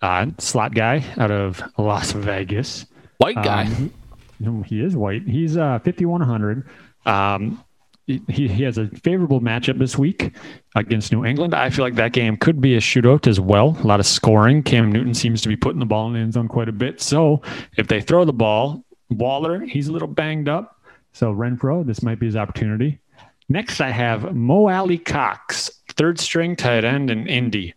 [0.00, 2.86] uh, slot guy out of Las Vegas.
[3.18, 3.64] White guy.
[3.64, 5.22] Um, he, he is white.
[5.26, 6.64] He's uh, 5,100.
[7.04, 7.64] Um,
[8.06, 10.36] he, he has a favorable matchup this week
[10.76, 11.52] against New England.
[11.52, 13.76] I feel like that game could be a shootout as well.
[13.82, 14.62] A lot of scoring.
[14.62, 17.00] Cam Newton seems to be putting the ball in the end zone quite a bit.
[17.00, 17.42] So
[17.76, 20.80] if they throw the ball, Waller, he's a little banged up.
[21.12, 23.00] So Renfrow, this might be his opportunity.
[23.48, 27.74] Next, I have Mo Alie-Cox, third string tight end in Indy.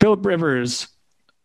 [0.00, 0.88] Philip Rivers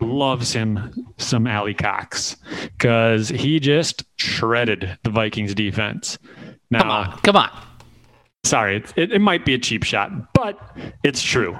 [0.02, 2.38] loves him some Alie-Cox
[2.78, 6.18] because he just shredded the Vikings defense.
[6.72, 7.50] Now, come on, come on.
[8.44, 10.58] Sorry, it, it, it might be a cheap shot, but
[11.04, 11.58] it's true.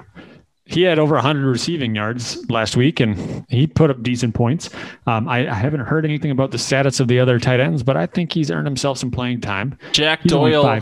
[0.70, 4.70] He had over 100 receiving yards last week, and he put up decent points.
[5.06, 7.96] Um, I, I, haven't heard anything about the status of the other tight ends, but
[7.96, 9.76] I think he's earned himself some playing time.
[9.90, 10.80] Jack he's Doyle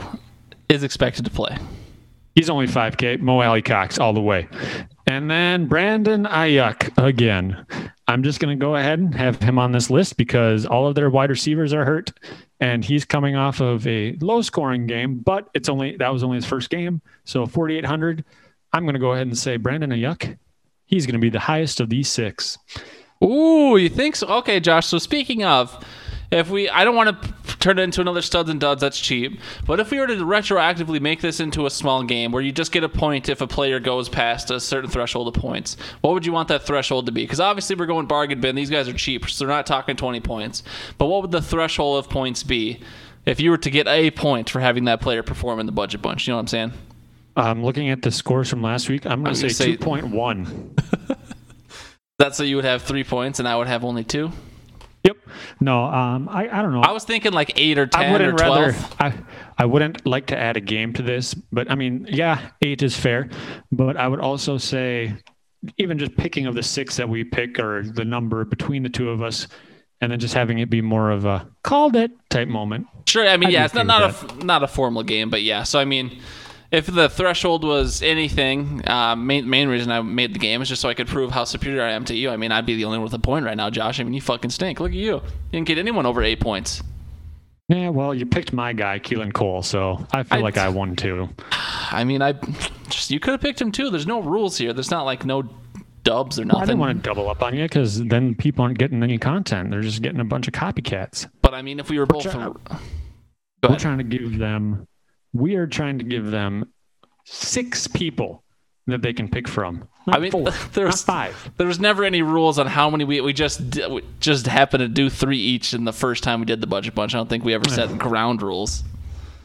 [0.68, 1.56] is expected to play.
[2.34, 3.20] He's only 5K.
[3.20, 4.46] Mo Alie-Cox all the way.
[5.06, 7.66] And then Brandon Aiyuk again.
[8.06, 10.94] I'm just going to go ahead and have him on this list because all of
[10.94, 12.12] their wide receivers are hurt
[12.60, 16.36] and he's coming off of a low scoring game, but it's only that was only
[16.36, 17.00] his first game.
[17.24, 18.24] So 4800,
[18.72, 20.38] I'm going to go ahead and say Brandon Aiyuk.
[20.84, 22.58] He's going to be the highest of these six.
[23.22, 24.26] Ooh, you think so?
[24.28, 24.86] Okay, Josh.
[24.86, 25.84] So speaking of
[26.30, 29.40] if we i don't want to turn it into another studs and duds that's cheap
[29.66, 32.70] but if we were to retroactively make this into a small game where you just
[32.70, 36.26] get a point if a player goes past a certain threshold of points what would
[36.26, 38.92] you want that threshold to be because obviously we're going bargain bin these guys are
[38.92, 40.62] cheap so they're not talking 20 points
[40.98, 42.78] but what would the threshold of points be
[43.24, 46.02] if you were to get a point for having that player perform in the budget
[46.02, 46.72] bunch you know what i'm saying
[47.38, 51.16] i'm looking at the scores from last week i'm going to say, say 2.1
[52.18, 54.30] that's so you would have three points and i would have only two
[55.04, 55.16] Yep.
[55.60, 56.80] No, um, I, I don't know.
[56.80, 58.58] I was thinking like eight or ten I wouldn't or twelve.
[58.58, 59.14] Rather, I,
[59.56, 62.96] I wouldn't like to add a game to this, but I mean, yeah, eight is
[62.96, 63.28] fair.
[63.70, 65.14] But I would also say,
[65.78, 69.08] even just picking of the six that we pick or the number between the two
[69.10, 69.46] of us,
[70.00, 72.86] and then just having it be more of a called it type moment.
[73.06, 73.26] Sure.
[73.26, 75.62] I mean, I'd yeah, it's not not a not a formal game, but yeah.
[75.62, 76.20] So I mean
[76.70, 80.82] if the threshold was anything, uh, main main reason I made the game is just
[80.82, 82.30] so I could prove how superior I am to you.
[82.30, 84.00] I mean, I'd be the only one with a point right now, Josh.
[84.00, 84.80] I mean, you fucking stink.
[84.80, 85.14] Look at you.
[85.14, 86.82] You didn't get anyone over eight points.
[87.68, 90.96] Yeah, well, you picked my guy, Keelan Cole, so I feel I, like I won
[90.96, 91.28] too.
[91.90, 92.32] I mean, I
[92.88, 93.90] just you could have picked him too.
[93.90, 94.72] There's no rules here.
[94.72, 95.48] There's not like no
[96.02, 96.62] dubs or nothing.
[96.62, 99.70] I didn't want to double up on you because then people aren't getting any content.
[99.70, 101.28] They're just getting a bunch of copycats.
[101.42, 102.54] But I mean, if we were both, we're,
[103.68, 104.87] we're trying to give them
[105.32, 106.72] we are trying to give them
[107.24, 108.42] six people
[108.86, 109.86] that they can pick from.
[110.06, 111.50] Not I mean, four, there's five.
[111.56, 113.60] There was never any rules on how many we we just
[113.90, 116.94] we just happened to do three each in the first time we did the budget
[116.94, 117.14] bunch.
[117.14, 118.82] I don't think we ever set ground rules.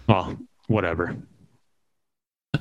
[0.07, 1.15] Well, whatever.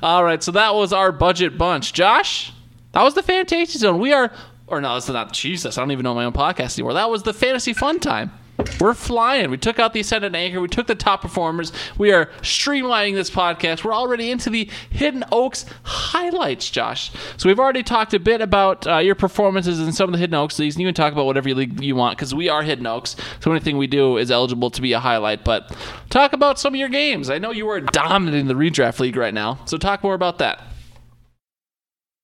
[0.01, 1.93] All right, so that was our budget bunch.
[1.93, 2.51] Josh,
[2.91, 3.99] that was the Fantasy Zone.
[3.99, 4.31] We are,
[4.67, 5.77] or no, that's not Jesus.
[5.77, 6.93] I don't even know my own podcast anymore.
[6.93, 8.31] That was the Fantasy Fun Time.
[8.79, 9.49] We're flying.
[9.49, 10.61] We took out the ascendant anchor.
[10.61, 11.71] We took the top performers.
[11.97, 13.83] We are streamlining this podcast.
[13.83, 17.11] We're already into the Hidden Oaks highlights, Josh.
[17.37, 20.35] So we've already talked a bit about uh, your performances in some of the Hidden
[20.35, 20.75] Oaks leagues.
[20.75, 23.15] And you can talk about whatever league you want because we are Hidden Oaks.
[23.39, 25.43] So anything we do is eligible to be a highlight.
[25.43, 25.75] But
[26.09, 27.29] talk about some of your games.
[27.29, 29.59] I know you are dominating the redraft league right now.
[29.65, 30.61] So talk more about that.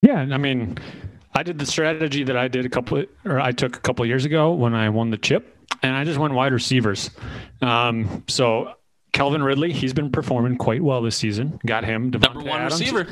[0.02, 0.78] Yeah, I mean,
[1.34, 4.24] I did the strategy that I did a couple, or I took a couple years
[4.24, 7.10] ago when I won the chip and I just went wide receivers.
[7.62, 8.74] Um, so
[9.12, 11.60] Calvin Ridley, he's been performing quite well this season.
[11.66, 12.10] Got him.
[12.10, 12.80] Davante Number one Adams.
[12.80, 13.06] receiver.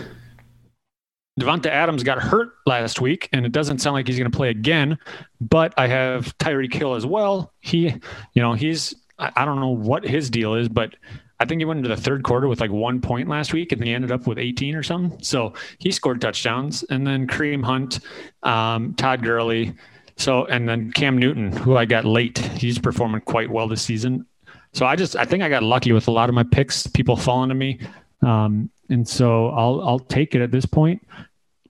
[1.41, 4.51] Davante Adams got hurt last week, and it doesn't sound like he's going to play
[4.51, 4.99] again.
[5.41, 7.53] But I have Tyreek Hill as well.
[7.61, 7.95] He,
[8.35, 10.95] you know, he's I don't know what his deal is, but
[11.41, 13.83] I think he went into the third quarter with like one point last week, and
[13.83, 15.21] he ended up with 18 or something.
[15.23, 18.01] So he scored touchdowns, and then Kareem Hunt,
[18.43, 19.75] um, Todd Gurley,
[20.19, 24.27] so, and then Cam Newton, who I got late, he's performing quite well this season.
[24.73, 27.17] So I just, I think I got lucky with a lot of my picks, people
[27.17, 27.79] falling to me.
[28.23, 31.07] Um, and so I'll, I'll take it at this point.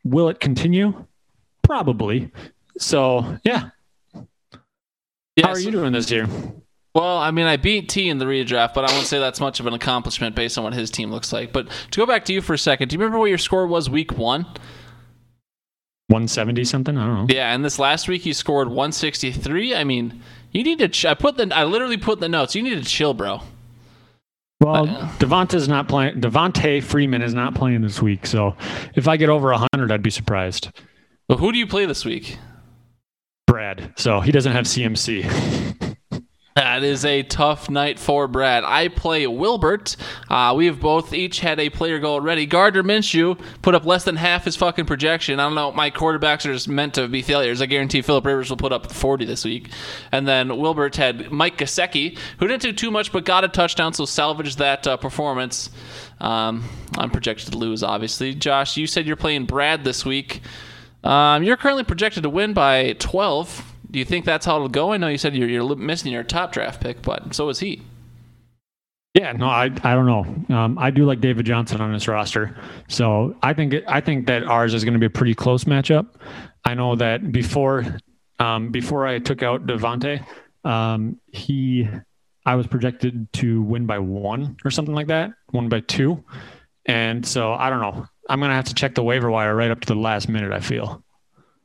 [0.04, 1.04] Will it continue?
[1.62, 2.32] Probably.
[2.78, 3.70] So yeah.
[5.36, 5.46] Yes.
[5.46, 6.26] How are you doing this year?
[6.94, 9.60] Well, I mean, I beat T in the redraft, but I won't say that's much
[9.60, 11.52] of an accomplishment based on what his team looks like.
[11.52, 13.66] But to go back to you for a second, do you remember what your score
[13.66, 14.46] was week one?
[16.08, 16.96] 170 something.
[16.96, 17.34] I don't know.
[17.34, 19.74] Yeah, and this last week he scored 163.
[19.74, 20.88] I mean, you need to.
[20.88, 21.50] Ch- I put the.
[21.54, 22.54] I literally put the notes.
[22.54, 23.42] You need to chill, bro.
[24.60, 26.20] Well, uh, Devonta's not playing.
[26.20, 28.56] Devonta Freeman is not playing this week, so
[28.94, 30.70] if I get over 100, I'd be surprised.
[31.28, 32.38] Well, who do you play this week?
[33.46, 33.92] Brad.
[33.96, 35.66] So he doesn't have CMC.
[36.58, 38.64] That is a tough night for Brad.
[38.64, 39.94] I play Wilbert.
[40.28, 42.46] Uh, we have both each had a player go already.
[42.46, 45.38] Gardner Minshew put up less than half his fucking projection.
[45.38, 45.70] I don't know.
[45.70, 47.62] My quarterbacks are just meant to be failures.
[47.62, 49.70] I guarantee Philip Rivers will put up 40 this week.
[50.10, 53.92] And then Wilbert had Mike Gesicki, who didn't do too much but got a touchdown,
[53.92, 55.70] so salvaged that uh, performance.
[56.20, 56.64] Um,
[56.96, 58.34] I'm projected to lose, obviously.
[58.34, 60.40] Josh, you said you're playing Brad this week.
[61.04, 63.67] Um, you're currently projected to win by 12.
[63.90, 64.92] Do you think that's how it'll go?
[64.92, 67.82] I know you said you're, you're missing your top draft pick, but so is he.
[69.14, 70.54] Yeah, no, I I don't know.
[70.54, 72.56] Um, I do like David Johnson on this roster,
[72.88, 75.64] so I think it, I think that ours is going to be a pretty close
[75.64, 76.06] matchup.
[76.64, 77.98] I know that before
[78.38, 80.24] um, before I took out Devonta,
[80.64, 81.88] um, he
[82.44, 86.22] I was projected to win by one or something like that, one by two,
[86.86, 88.06] And so I don't know.
[88.28, 90.52] I'm gonna have to check the waiver wire right up to the last minute.
[90.52, 91.02] I feel.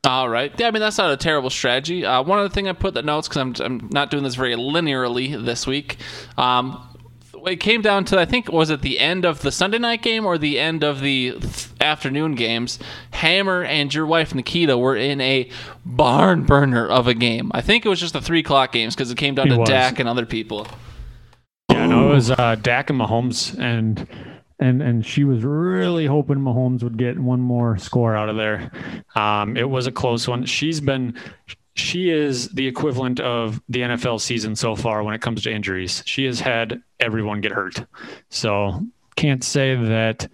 [0.06, 0.54] All right.
[0.58, 2.06] Yeah, I mean that's not a terrible strategy.
[2.06, 4.54] Uh, one other thing I put the notes because I'm I'm not doing this very
[4.56, 5.98] linearly this week.
[6.38, 6.90] Um,
[7.46, 10.26] it came down to I think was it the end of the Sunday night game
[10.26, 11.38] or the end of the
[11.80, 12.80] afternoon games.
[13.12, 15.50] Hammer and your wife Nikita were in a
[15.86, 17.50] barn burner of a game.
[17.54, 19.70] I think it was just the three o'clock games because it came down to was.
[19.70, 20.68] Dak and other people.
[21.72, 24.08] Yeah, no, it was uh, Dak and Mahomes, and
[24.64, 28.72] and and she was really hoping Mahomes would get one more score out of there.
[29.16, 30.46] Um, it was a close one.
[30.46, 31.16] She's been,
[31.76, 36.02] she is the equivalent of the NFL season so far when it comes to injuries.
[36.06, 37.86] She has had everyone get hurt,
[38.30, 38.82] so
[39.18, 40.30] can't say that.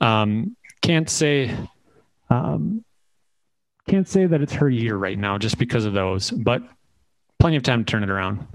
[0.00, 1.56] Um, can't say.
[2.30, 2.84] Um,
[3.86, 6.62] can't say that it's her year right now just because of those, but
[7.38, 8.46] plenty of time to turn it around.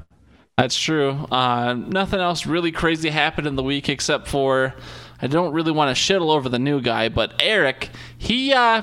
[0.57, 1.09] That's true.
[1.09, 4.75] Uh, nothing else really crazy happened in the week except for
[5.23, 8.81] I don't really want to shittle over the new guy, but Eric, he uh,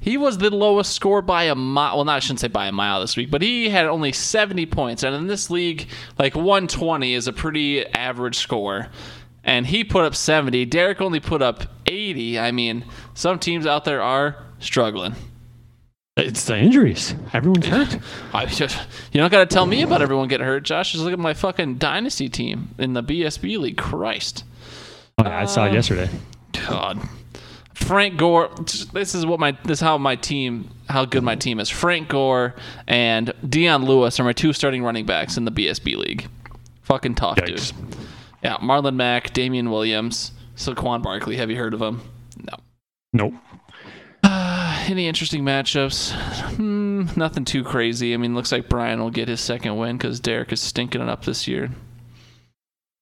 [0.00, 1.96] he was the lowest score by a mile.
[1.96, 4.64] Well, not I shouldn't say by a mile this week, but he had only 70
[4.64, 5.86] points, and in this league,
[6.18, 8.88] like 120 is a pretty average score.
[9.46, 10.64] And he put up 70.
[10.64, 12.38] Derek only put up 80.
[12.38, 15.14] I mean, some teams out there are struggling.
[16.16, 17.14] It's the injuries.
[17.34, 17.98] Everyone's hurt.
[18.32, 18.78] I just,
[19.12, 20.92] you don't got to tell me about everyone getting hurt, Josh.
[20.92, 23.76] Just look at my fucking dynasty team in the BSB league.
[23.76, 24.44] Christ,
[25.18, 26.08] Oh, yeah, I saw it yesterday.
[26.68, 27.00] God.
[27.74, 28.50] Frank Gore.
[28.92, 31.68] This is what my this is how my team how good my team is.
[31.68, 32.54] Frank Gore
[32.86, 36.28] and Dion Lewis are my two starting running backs in the BSB league.
[36.82, 37.72] Fucking tough, Yikes.
[37.72, 37.96] dude.
[38.42, 41.36] Yeah, Marlon Mack, Damien Williams, Saquon Barkley.
[41.36, 42.00] Have you heard of him?
[42.38, 42.56] No.
[43.12, 43.34] Nope.
[44.24, 46.12] Any interesting matchups?
[46.56, 48.12] Hmm, nothing too crazy.
[48.14, 51.08] I mean, looks like Brian will get his second win because Derek is stinking it
[51.08, 51.70] up this year.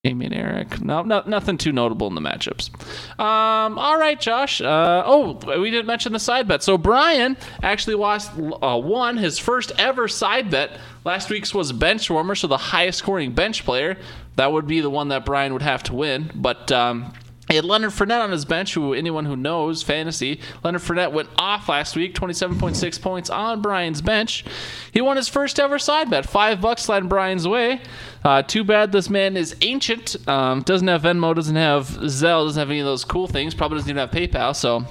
[0.05, 0.81] Amy and Eric.
[0.81, 2.69] No, no, nothing too notable in the matchups.
[3.17, 4.59] Um, all right, Josh.
[4.59, 6.61] Uh, oh, we didn't mention the side bet.
[6.61, 10.77] So Brian actually lost, uh, won his first ever side bet.
[11.05, 13.97] Last week's was bench warmer, so the highest scoring bench player.
[14.35, 16.29] That would be the one that Brian would have to win.
[16.35, 17.13] But um,
[17.55, 21.69] had Leonard Fournette on his bench, who anyone who knows fantasy, Leonard Fournette went off
[21.69, 24.45] last week, 27.6 points on Brian's bench.
[24.91, 27.81] He won his first ever side bet, five bucks sliding Brian's way.
[28.23, 32.59] Uh, too bad this man is ancient, um, doesn't have Venmo, doesn't have Zelle, doesn't
[32.59, 34.85] have any of those cool things, probably doesn't even have PayPal, so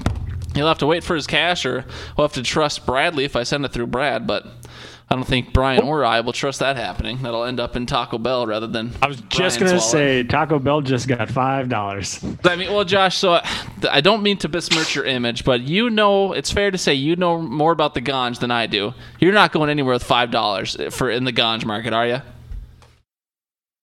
[0.55, 1.85] he'll have to wait for his cash, or
[2.17, 4.47] we'll have to trust Bradley if I send it through Brad, but
[5.09, 7.23] I don't think Brian or I will trust that happening.
[7.23, 8.93] That'll end up in Taco Bell rather than.
[9.03, 12.25] I was just gonna say Taco Bell just got five dollars.
[12.45, 13.17] I mean, well, Josh.
[13.19, 13.41] So
[13.91, 17.17] I don't mean to besmirch your image, but you know, it's fair to say you
[17.17, 18.95] know more about the ganj than I do.
[19.21, 22.23] You're not going anywhere with five dollars for in the ganj market, are you?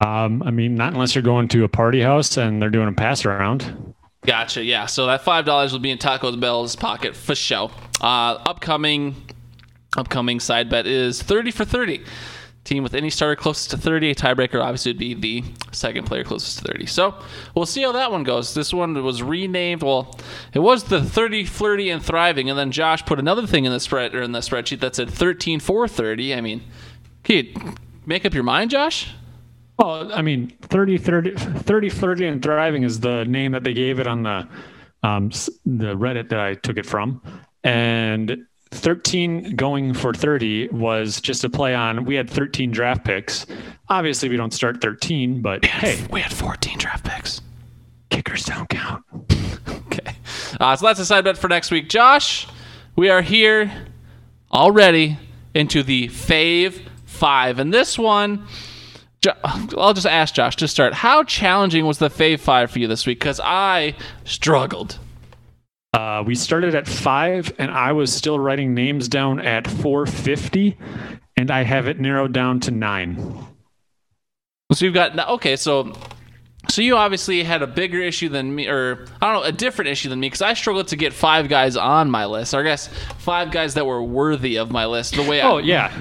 [0.02, 2.94] Um, I mean, not unless you're going to a party house and they're doing a
[2.94, 3.94] pass around.
[4.26, 4.64] Gotcha.
[4.64, 4.86] Yeah.
[4.86, 7.72] So that five dollars will be in Taco Bell's pocket for show.
[8.02, 9.16] Uh, upcoming,
[9.98, 12.04] upcoming side bet is thirty for thirty.
[12.66, 16.26] Team with any starter closest to 30, a tiebreaker obviously would be the second player
[16.26, 16.86] closest to 30.
[16.88, 17.16] So
[17.56, 18.54] we'll see how that one goes.
[18.54, 19.82] This one was renamed.
[19.82, 20.20] Well,
[20.54, 23.80] it was the 30, flirty, and thriving, and then Josh put another thing in the
[23.80, 26.36] spread or in the spreadsheet that said 13 for 30.
[26.36, 26.62] I mean,
[27.24, 27.76] can you
[28.06, 29.16] make up your mind, Josh?
[29.80, 34.00] Well, I mean, 30, 30, 30 flirty and thriving is the name that they gave
[34.00, 34.48] it on the
[35.02, 35.30] um,
[35.66, 37.22] the Reddit that I took it from,
[37.64, 42.06] and 13 going for 30 was just a play on.
[42.06, 43.46] We had 13 draft picks.
[43.90, 47.42] Obviously, we don't start 13, but hey, we had 14 draft picks.
[48.10, 49.04] kickers don't count.
[49.92, 50.16] Okay.
[50.60, 51.90] Uh, so that's a side bet for next week.
[51.90, 52.48] Josh,
[52.96, 53.72] we are here
[54.52, 55.18] already
[55.56, 57.58] into the Fave 5.
[57.60, 58.46] And this one,
[59.44, 60.94] I'll just ask Josh to start.
[60.94, 63.20] How challenging was the Fave 5 for you this week?
[63.20, 63.96] Because I
[64.26, 65.00] struggled.
[65.94, 70.78] Uh, we started at five, and I was still writing names down at 450,
[71.36, 73.18] and I have it narrowed down to nine.
[74.72, 75.94] So you've got, okay, so.
[76.70, 79.90] So you obviously had a bigger issue than me, or I don't know, a different
[79.90, 82.64] issue than me, because I struggled to get five guys on my list, or I
[82.64, 82.88] guess
[83.18, 85.16] five guys that were worthy of my list.
[85.16, 85.92] The way I, Oh yeah,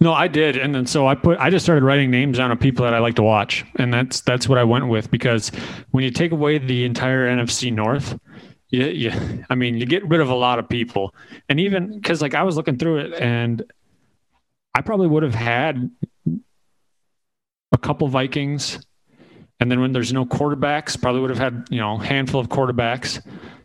[0.00, 2.60] no, I did, and then so I put I just started writing names down of
[2.60, 5.48] people that I like to watch, and that's that's what I went with because
[5.90, 8.16] when you take away the entire NFC North,
[8.74, 11.14] you, you I mean you get rid of a lot of people,
[11.48, 13.62] and even because like I was looking through it, and
[14.74, 15.90] I probably would have had
[17.72, 18.84] a couple Vikings,
[19.60, 22.48] and then when there's no quarterbacks, probably would have had you know a handful of
[22.48, 23.24] quarterbacks.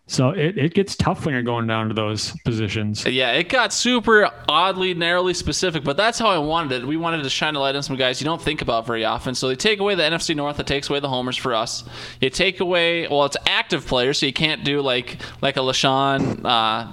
[0.10, 3.06] So it, it gets tough when you're going down to those positions.
[3.06, 6.88] Yeah, it got super oddly, narrowly specific, but that's how I wanted it.
[6.88, 9.36] We wanted to shine a light on some guys you don't think about very often.
[9.36, 11.84] So they take away the NFC North, that takes away the homers for us.
[12.22, 16.44] You take away, well, it's active players, so you can't do like like a LeSean.
[16.44, 16.92] Uh,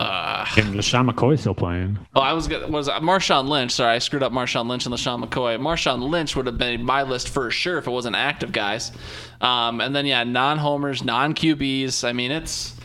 [0.00, 1.98] uh, and LeSean McCoy still playing.
[2.14, 3.72] Oh, I was gonna, was Marshawn Lynch.
[3.72, 5.58] Sorry, I screwed up Marshawn Lynch and LeSean McCoy.
[5.58, 8.92] Marshawn Lynch would have been my list for sure if it wasn't active guys.
[9.40, 12.06] Um, and then yeah, non homers, non QBs.
[12.06, 12.76] I mean, it's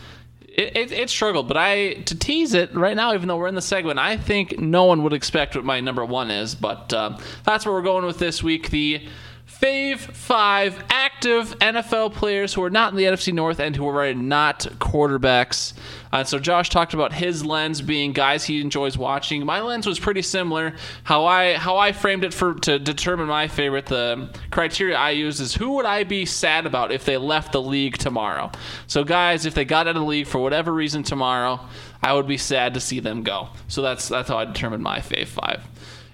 [0.41, 3.55] it, it, it, struggled, but I to tease it right now, even though we're in
[3.55, 6.55] the segment, I think no one would expect what my number one is.
[6.55, 8.72] But uh, that's where we're going with this week.
[8.72, 9.07] The
[9.48, 14.14] Fave five active NFL players who are not in the NFC North and who are
[14.14, 15.74] not quarterbacks.
[16.12, 19.46] Uh, so Josh talked about his lens being guys he enjoys watching.
[19.46, 20.76] My lens was pretty similar.
[21.04, 23.86] How I how I framed it for to determine my favorite.
[23.86, 27.62] The criteria I used is who would I be sad about if they left the
[27.62, 28.52] league tomorrow.
[28.88, 31.60] So guys, if they got out of the league for whatever reason tomorrow,
[32.02, 33.50] I would be sad to see them go.
[33.68, 35.64] So that's that's how I determined my fave five.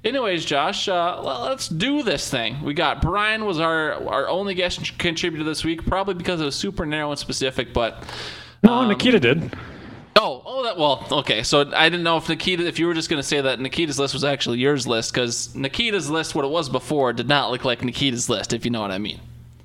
[0.03, 2.61] Anyways, Josh, uh, let's do this thing.
[2.63, 6.55] We got Brian was our our only guest contributor this week, probably because it was
[6.55, 7.73] super narrow and specific.
[7.73, 8.03] But
[8.63, 9.53] no, um, Nikita did.
[10.15, 11.43] Oh, oh, that well, okay.
[11.43, 13.99] So I didn't know if Nikita, if you were just going to say that Nikita's
[13.99, 17.63] list was actually yours list, because Nikita's list, what it was before, did not look
[17.63, 19.19] like Nikita's list, if you know what I mean.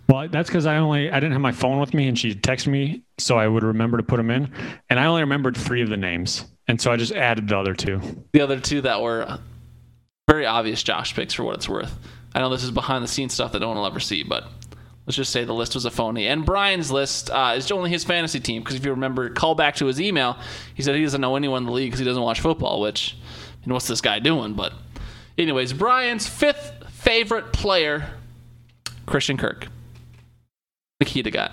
[0.08, 2.68] Well, that's because I only I didn't have my phone with me, and she texted
[2.68, 4.52] me, so I would remember to put them in,
[4.90, 7.74] and I only remembered three of the names, and so I just added the other
[7.74, 8.00] two.
[8.32, 9.38] The other two that were
[10.28, 11.96] very obvious Josh picks for what it's worth.
[12.34, 14.44] I know this is behind the scenes stuff that no one will ever see, but
[15.06, 16.26] let's just say the list was a phony.
[16.26, 19.76] And Brian's list uh, is only his fantasy team because if you remember, call back
[19.76, 20.38] to his email,
[20.74, 22.80] he said he doesn't know anyone in the league because he doesn't watch football.
[22.80, 23.16] Which,
[23.66, 24.54] know, what's this guy doing?
[24.54, 24.72] But,
[25.38, 28.10] anyways, Brian's fifth favorite player,
[29.06, 29.68] Christian Kirk.
[31.00, 31.52] Nikita got.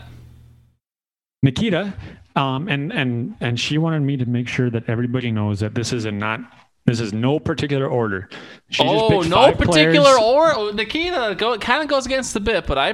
[1.44, 1.94] Nikita,
[2.36, 5.92] um, and and and she wanted me to make sure that everybody knows that this
[5.92, 6.40] is a not
[6.86, 8.30] this is no particular order.
[8.70, 10.54] She oh, no particular order.
[10.56, 12.94] Oh, Nikita uh, go, kind of goes against the bit, but I,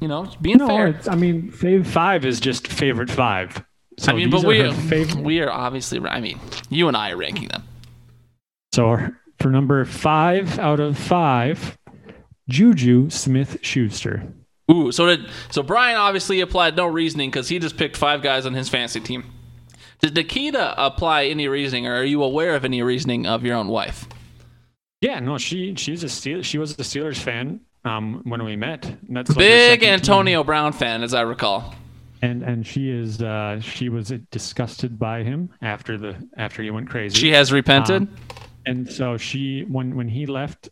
[0.00, 1.00] you know, being no, fair.
[1.08, 3.64] I mean, fave five is just favorite five.
[3.98, 4.74] So I mean, but we are,
[5.20, 6.00] we are obviously.
[6.00, 7.64] I mean, you and I are ranking them.
[8.72, 8.98] So
[9.40, 11.78] for number five out of five,
[12.48, 14.32] Juju Smith Schuster.
[14.70, 18.46] Ooh, so did so Brian obviously applied no reasoning because he just picked five guys
[18.46, 19.24] on his fantasy team.
[20.00, 23.68] Did Nikita apply any reasoning, or are you aware of any reasoning of your own
[23.68, 24.06] wife?
[25.00, 28.96] Yeah, no, she she's a Steel, she was a Steelers fan um, when we met.
[29.08, 30.46] That's big Antonio team.
[30.46, 31.74] Brown fan, as I recall.
[32.22, 36.90] And and she is uh, she was disgusted by him after the after he went
[36.90, 37.16] crazy.
[37.18, 38.02] She has repented.
[38.02, 38.16] Um,
[38.66, 40.68] and so she when when he left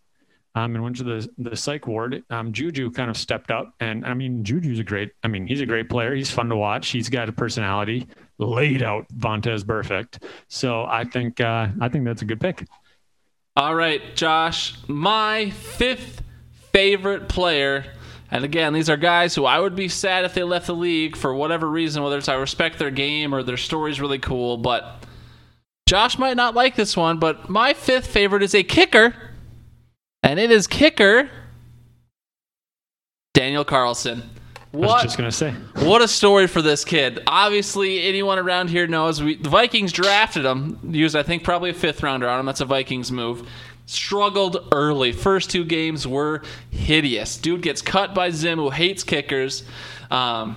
[0.57, 2.25] um, and went to the the psych ward.
[2.31, 5.13] Um, Juju kind of stepped up, and I mean, Juju's a great.
[5.23, 6.15] I mean, he's a great player.
[6.15, 6.89] He's fun to watch.
[6.89, 8.09] He's got a personality.
[8.39, 10.23] Laid out Vontaze Burfict.
[10.49, 12.67] So I think uh, I think that's a good pick.
[13.55, 16.23] All right, Josh, my fifth
[16.73, 17.85] favorite player.
[18.31, 21.17] And again, these are guys who I would be sad if they left the league
[21.17, 24.57] for whatever reason, whether it's I respect their game or their story's really cool.
[24.57, 25.05] But
[25.87, 29.15] Josh might not like this one, but my fifth favorite is a kicker
[30.27, 31.31] and it is kicker
[33.33, 34.23] Daniel Carlson.
[34.73, 35.53] What, I was just gonna say.
[35.77, 37.23] What a story for this kid.
[37.27, 40.81] Obviously, anyone around here knows we, the Vikings drafted him.
[40.91, 42.47] Used, I think, probably a fifth rounder on him.
[42.47, 43.49] That's a Vikings move.
[43.87, 45.13] Struggled early.
[45.13, 47.37] First two games were hideous.
[47.37, 49.63] Dude gets cut by Zim, who hates kickers.
[50.11, 50.57] Um,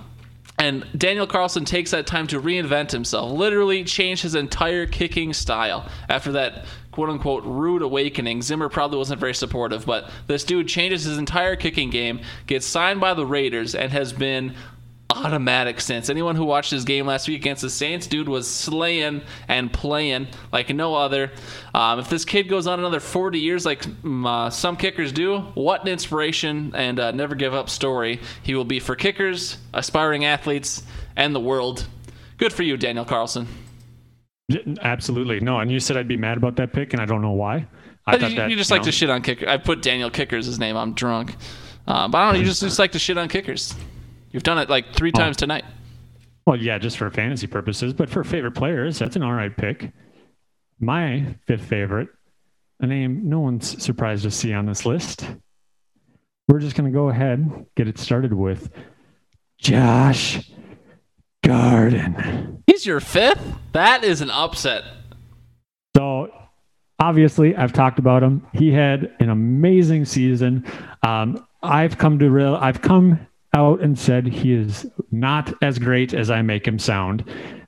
[0.57, 5.89] and Daniel Carlson takes that time to reinvent himself, literally change his entire kicking style
[6.09, 8.42] after that quote unquote rude awakening.
[8.42, 13.00] Zimmer probably wasn't very supportive, but this dude changes his entire kicking game, gets signed
[13.00, 14.56] by the Raiders, and has been
[15.10, 16.10] automatic since.
[16.10, 20.28] Anyone who watched his game last week against the Saints, dude was slaying and playing
[20.52, 21.32] like no other.
[21.74, 25.40] Um, if this kid goes on another 40 years like mm, uh, some kickers do,
[25.56, 30.26] what an inspiration and uh, never give up story he will be for kickers, aspiring
[30.26, 30.84] athletes,
[31.16, 31.88] and the world.
[32.38, 33.48] Good for you, Daniel Carlson.
[34.82, 35.60] Absolutely no.
[35.60, 37.68] And you said I'd be mad about that pick, and I don't know why.
[38.06, 38.86] I you, that, you just you like know.
[38.86, 39.47] to shit on kickers.
[39.47, 40.76] I put Daniel Kickers his name.
[40.76, 41.36] I'm drunk,
[41.88, 42.39] uh, but I don't know.
[42.39, 43.76] You just just like to shit on kickers.
[44.32, 45.20] You've done it like three oh.
[45.20, 45.66] times tonight.
[46.45, 49.91] Well, yeah, just for fantasy purposes, but for favorite players, that's an all right pick.
[50.80, 52.10] My fifth favorite,
[52.80, 55.30] a name no one's surprised to see on this list.
[56.47, 58.72] We're just going to go ahead, get it started with
[59.60, 60.50] Josh
[61.50, 62.62] Gordon.
[62.68, 63.41] He's your fifth?
[63.72, 64.84] That is an upset.
[65.97, 66.32] So
[67.00, 68.45] obviously, I've talked about him.
[68.54, 70.64] He had an amazing season.
[71.02, 72.54] Um, I've come to real.
[72.56, 73.26] I've come
[73.56, 77.24] out and said he is not as great as I make him sound,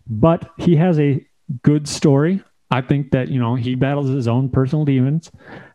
[0.08, 1.26] but he has a
[1.64, 2.44] good story.
[2.70, 5.32] I think that, you know, he battles his own personal demons.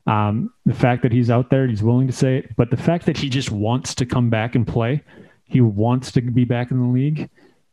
[0.06, 3.06] Um, the fact that he's out there, he's willing to say it, but the fact
[3.06, 5.02] that he just wants to come back and play,
[5.42, 7.28] he wants to be back in the league,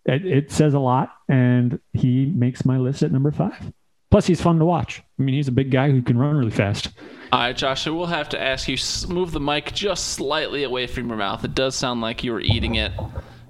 [0.05, 1.15] it, it says a lot.
[1.29, 3.73] And he makes my list at number five.
[4.11, 5.01] Plus, he's fun to watch.
[5.19, 6.89] I mean, he's a big guy who can run really fast.
[7.31, 8.77] All right, Josh, I will have to ask you
[9.11, 11.43] move the mic just slightly away from your mouth.
[11.43, 12.91] It does sound like you were eating it.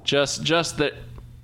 [0.05, 0.93] Just, just that.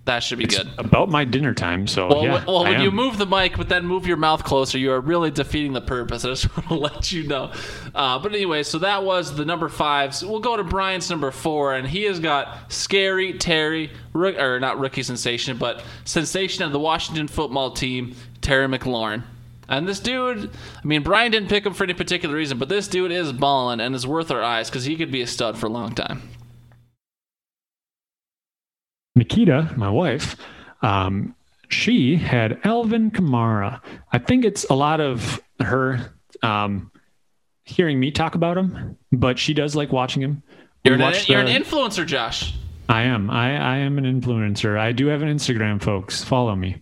[0.06, 0.70] That should be it's good.
[0.78, 2.43] About my dinner time, so well, yeah.
[2.45, 5.30] well when you move the mic, but then move your mouth closer, you are really
[5.30, 6.26] defeating the purpose.
[6.26, 7.52] I just want to let you know.
[7.93, 10.16] Uh, but anyway, so that was the number five.
[10.16, 14.80] So we'll go to Brian's number four, and he has got scary Terry, or not
[14.80, 19.24] rookie sensation, but sensation of the Washington football team, Terry McLaurin.
[19.68, 22.88] And this dude, I mean, Brian didn't pick him for any particular reason, but this
[22.88, 25.68] dude is balling and is worth our eyes because he could be a stud for
[25.68, 26.24] a long time.
[29.20, 30.36] Nikita, my wife,
[30.82, 31.36] um,
[31.70, 33.82] she had Alvin Kamara.
[34.11, 36.91] I think it's a lot of her um,
[37.65, 40.41] hearing me talk about him, but she does like watching him.
[40.84, 42.55] You're, an, you're an influencer, Josh.
[42.88, 43.30] I am.
[43.30, 44.80] I, I am an influencer.
[44.80, 46.24] I do have an Instagram, folks.
[46.24, 46.82] Follow me.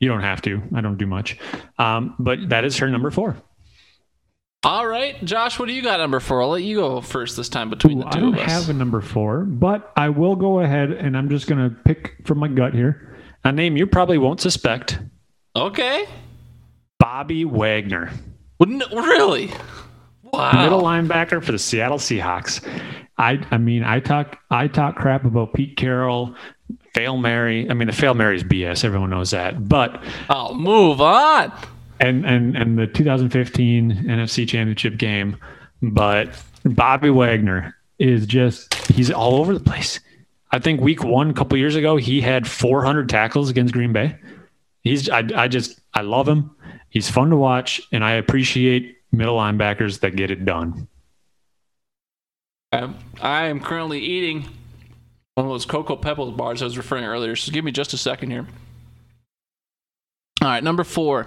[0.00, 0.62] You don't have to.
[0.74, 1.38] I don't do much.
[1.78, 3.36] Um, but that is her number four.
[4.64, 6.42] All right, Josh, what do you got number four?
[6.42, 8.50] I'll let you go first this time between Ooh, the two I don't of us.
[8.50, 12.16] have a number four, but I will go ahead and I'm just going to pick
[12.24, 14.98] from my gut here a name you probably won't suspect.
[15.54, 16.06] Okay.
[16.98, 18.10] Bobby Wagner.
[18.58, 19.52] Wouldn't really?
[20.24, 20.64] Wow.
[20.64, 22.66] Middle linebacker for the Seattle Seahawks.
[23.16, 26.34] I I mean I talk I talk crap about Pete Carroll,
[26.92, 27.70] fail Mary.
[27.70, 28.84] I mean the fail Mary is BS.
[28.84, 29.68] Everyone knows that.
[29.68, 31.52] But I'll move on
[32.00, 35.36] and and and the 2015 NFC Championship game.
[35.82, 40.00] But Bobby Wagner is just he's all over the place.
[40.52, 44.16] I think week one a couple years ago he had 400 tackles against Green Bay.
[44.82, 46.50] He's I I just I love him.
[46.90, 50.88] He's fun to watch, and I appreciate middle linebackers that get it done.
[52.72, 54.48] Um, I am currently eating
[55.34, 57.36] one of those Cocoa Pebbles bars I was referring to earlier.
[57.36, 58.46] So give me just a second here.
[60.42, 61.26] All right, number four.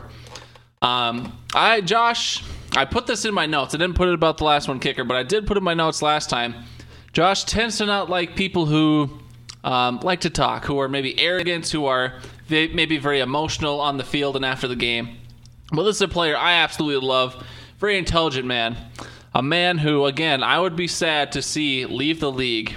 [0.82, 2.44] Um, I Josh,
[2.76, 3.76] I put this in my notes.
[3.76, 5.64] I didn't put it about the last one kicker, but I did put it in
[5.64, 6.56] my notes last time.
[7.12, 9.10] Josh tends to not like people who
[9.64, 13.98] um, like to talk, who are maybe arrogant, who are they maybe very emotional on
[13.98, 15.18] the field and after the game.
[15.72, 17.44] But this is a player I absolutely love.
[17.78, 18.78] Very intelligent man.
[19.34, 22.76] A man who, again, I would be sad to see leave the league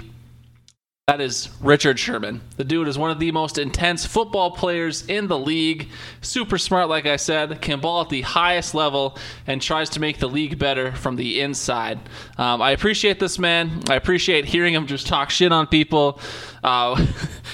[1.07, 2.39] that is Richard Sherman.
[2.55, 5.89] The dude is one of the most intense football players in the league.
[6.21, 10.19] Super smart, like I said, can ball at the highest level and tries to make
[10.19, 11.99] the league better from the inside.
[12.37, 13.83] Um, I appreciate this man.
[13.89, 16.21] I appreciate hearing him just talk shit on people.
[16.63, 16.95] Uh,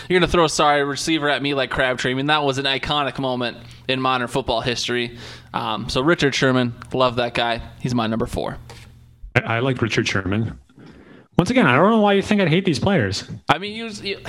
[0.08, 2.12] you're going to throw a sorry receiver at me like Crabtree.
[2.12, 5.18] I mean, that was an iconic moment in modern football history.
[5.56, 7.64] Um, so, Richard Sherman, love that guy.
[7.82, 8.60] He's my number four.
[9.34, 10.60] I, I like Richard Sherman.
[11.40, 13.24] Once again, I don't know why you think I'd hate these players.
[13.48, 14.20] I mean, you, you,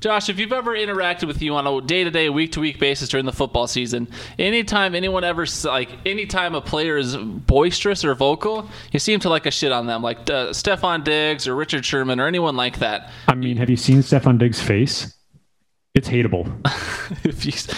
[0.00, 3.66] Josh, if you've ever interacted with you on a day-to-day, week-to-week basis during the football
[3.66, 4.06] season,
[4.38, 9.46] anytime anyone ever like, anytime a player is boisterous or vocal, you seem to like
[9.46, 13.12] a shit on them, like uh, Stefon Diggs or Richard Sherman or anyone like that.
[13.28, 15.16] I mean, have you seen Stefon Diggs' face?
[15.94, 16.52] It's hateable.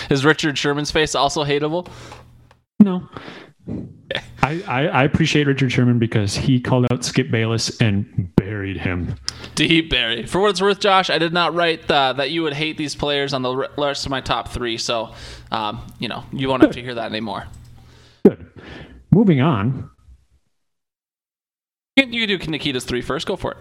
[0.10, 1.86] is Richard Sherman's face also hateable?
[2.80, 3.08] No.
[4.42, 9.14] I, I, I, appreciate Richard Sherman because he called out Skip Bayless and buried him.
[9.54, 10.26] Deep bury.
[10.26, 12.94] For what it's worth, Josh, I did not write uh, that you would hate these
[12.94, 14.76] players on the rest of my top three.
[14.76, 15.14] So,
[15.50, 17.46] um, you know, you won't have to hear that anymore.
[18.26, 18.46] Good.
[19.10, 19.88] Moving on.
[21.96, 23.26] You can, you can do Nikita's three first.
[23.26, 23.58] Go for it.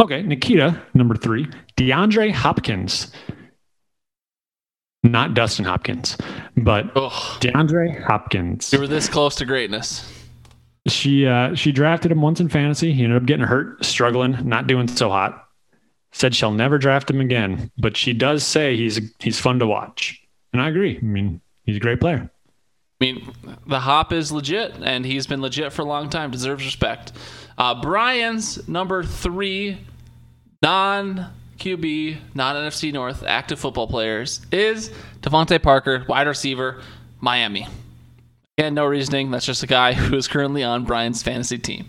[0.00, 1.46] Okay, Nikita, number three.
[1.76, 3.12] DeAndre Hopkins
[5.04, 6.16] not Dustin Hopkins,
[6.56, 7.40] but Ugh.
[7.40, 8.72] DeAndre Hopkins.
[8.72, 10.21] You were this close to greatness.
[10.88, 12.92] She uh, she drafted him once in fantasy.
[12.92, 15.46] He ended up getting hurt, struggling, not doing so hot.
[16.10, 20.20] Said she'll never draft him again, but she does say he's he's fun to watch,
[20.52, 20.98] and I agree.
[20.98, 22.28] I mean, he's a great player.
[23.00, 23.32] I mean,
[23.66, 26.30] the hop is legit, and he's been legit for a long time.
[26.30, 27.12] Deserves respect.
[27.56, 29.78] Uh, Brian's number three
[30.62, 31.26] non
[31.58, 36.82] QB, non NFC North active football players is DeVante Parker, wide receiver,
[37.20, 37.66] Miami.
[38.58, 39.30] Again, no reasoning.
[39.30, 41.88] That's just a guy who is currently on Brian's fantasy team.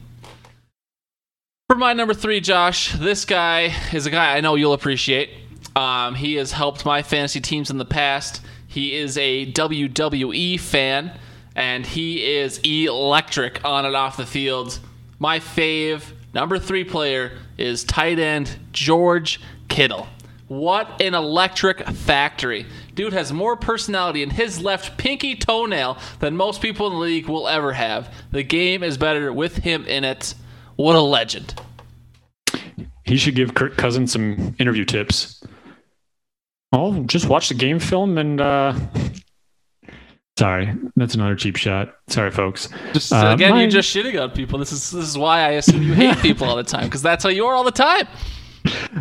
[1.69, 5.31] For my number three, Josh, this guy is a guy I know you'll appreciate.
[5.75, 8.41] Um, he has helped my fantasy teams in the past.
[8.67, 11.17] He is a WWE fan,
[11.55, 14.79] and he is electric on and off the field.
[15.19, 16.03] My fave
[16.33, 20.07] number three player is tight end George Kittle.
[20.47, 22.65] What an electric factory.
[22.93, 27.27] Dude has more personality in his left pinky toenail than most people in the league
[27.27, 28.13] will ever have.
[28.31, 30.35] The game is better with him in it.
[30.75, 31.59] What a legend.
[33.05, 35.43] He should give Kirk Cousins some interview tips.
[36.71, 38.73] Oh, just watch the game film and uh
[40.37, 41.93] sorry, that's another cheap shot.
[42.09, 42.69] Sorry folks.
[42.93, 44.59] Just Uh, again, my- you're just shitting on people.
[44.59, 47.23] This is this is why I assume you hate people all the time because that's
[47.23, 48.07] how you are all the time.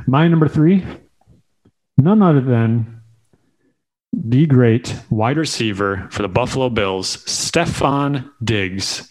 [0.07, 0.85] My number three,
[1.99, 3.01] none other than
[4.13, 9.11] the great wide receiver for the Buffalo Bills, Stefon Diggs.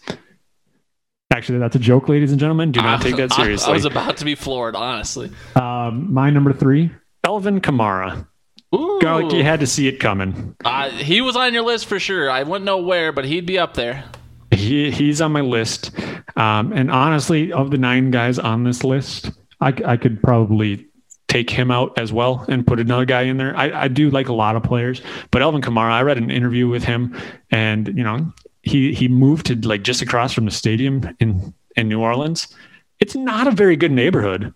[1.34, 2.72] Actually, that's a joke, ladies and gentlemen.
[2.72, 5.32] Do not take that I- I, was about to be floored, honestly.
[5.56, 6.92] um, my number three,
[7.24, 8.28] Alvin Kamara.
[8.74, 9.00] Ooh.
[9.02, 10.56] Garlic, you had to see it coming.
[10.64, 12.30] Uh, he was on your list for sure.
[12.30, 14.06] I wouldn't know where, but he'd be up there.
[14.52, 15.92] He he's on my list,
[16.36, 20.88] um, and honestly, of the nine guys on this list, I, I could probably
[21.32, 23.56] take him out as well and put another guy in there.
[23.56, 25.02] I, I do like a lot of players,
[25.32, 27.18] but Alvin Kamara, I read an interview with him,
[27.52, 28.32] and you know
[28.64, 32.54] he he moved to like just across from the stadium in in New Orleans.
[33.00, 34.54] It's not a very good neighborhood,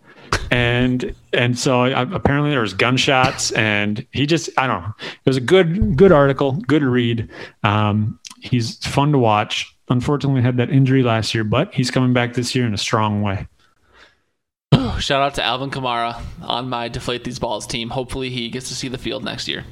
[0.52, 4.94] and and so I, apparently there was gunshots, and he just I don't know.
[5.00, 7.30] It was a good good article, good read.
[7.64, 9.74] Um, he's fun to watch.
[9.88, 13.22] Unfortunately, had that injury last year, but he's coming back this year in a strong
[13.22, 13.48] way.
[15.00, 17.90] Shout out to Alvin Kamara on my Deflate These Balls team.
[17.90, 19.64] Hopefully, he gets to see the field next year.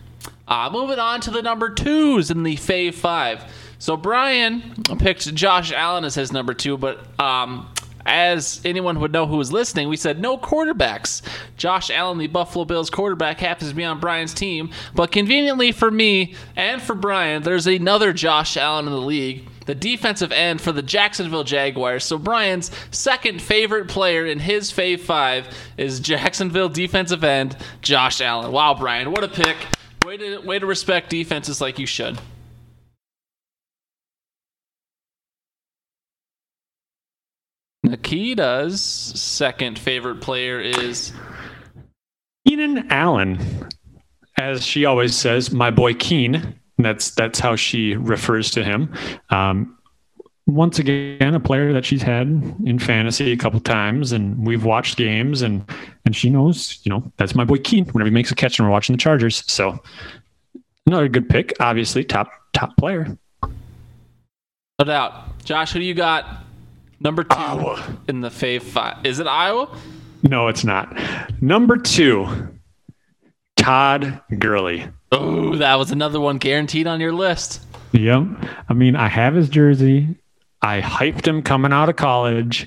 [0.47, 3.51] Uh, moving on to the number twos in the Fave Five.
[3.79, 4.61] So Brian
[4.99, 7.69] picked Josh Allen as his number two, but um,
[8.05, 11.21] as anyone would know who was listening, we said no quarterbacks.
[11.57, 15.89] Josh Allen, the Buffalo Bills quarterback, happens to be on Brian's team, but conveniently for
[15.89, 20.71] me and for Brian, there's another Josh Allen in the league the defensive end for
[20.71, 22.03] the Jacksonville Jaguars.
[22.03, 25.47] So Brian's second favorite player in his Fave 5
[25.77, 28.51] is Jacksonville defensive end Josh Allen.
[28.51, 29.57] Wow, Brian, what a pick.
[30.05, 32.19] Way to way to respect defenses like you should.
[37.83, 41.11] Nikita's second favorite player is
[42.47, 43.39] Keenan Allen,
[44.37, 46.59] as she always says, my boy Keen.
[46.77, 48.93] That's that's how she refers to him.
[49.29, 49.77] Um,
[50.45, 52.27] once again, a player that she's had
[52.65, 55.63] in fantasy a couple times, and we've watched games, and
[56.05, 57.85] and she knows, you know, that's my boy Keen.
[57.85, 59.81] Whenever he makes a catch, and we're watching the Chargers, so
[60.85, 61.53] another good pick.
[61.59, 63.17] Obviously, top top player.
[63.41, 65.43] no doubt.
[65.45, 66.43] Josh, who do you got?
[66.99, 67.97] Number two Iowa.
[68.07, 69.05] in the Fave 5.
[69.05, 69.67] Is it Iowa?
[70.23, 70.97] No, it's not.
[71.41, 72.27] Number two,
[73.57, 74.87] Todd Gurley.
[75.13, 77.63] Oh, that was another one guaranteed on your list.
[77.91, 78.23] Yep.
[78.67, 80.15] I mean, I have his jersey.
[80.63, 82.65] I hyped him coming out of college.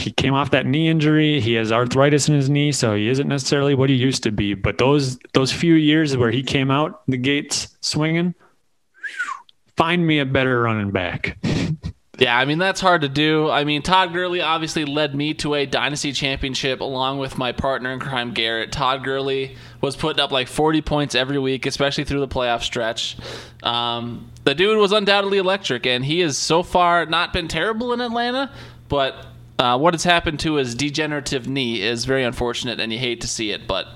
[0.00, 1.40] He came off that knee injury.
[1.40, 4.54] He has arthritis in his knee, so he isn't necessarily what he used to be.
[4.54, 8.34] But those those few years where he came out the gates swinging,
[9.76, 11.38] find me a better running back.
[12.18, 13.50] Yeah, I mean that's hard to do.
[13.50, 17.92] I mean Todd Gurley obviously led me to a dynasty championship along with my partner
[17.92, 18.70] in crime Garrett.
[18.70, 23.16] Todd Gurley was putting up like 40 points every week, especially through the playoff stretch.
[23.62, 28.00] Um, the dude was undoubtedly electric, and he has so far not been terrible in
[28.00, 28.50] Atlanta,
[28.88, 29.26] but
[29.58, 33.28] uh, what has happened to his degenerative knee is very unfortunate, and you hate to
[33.28, 33.66] see it.
[33.66, 33.88] But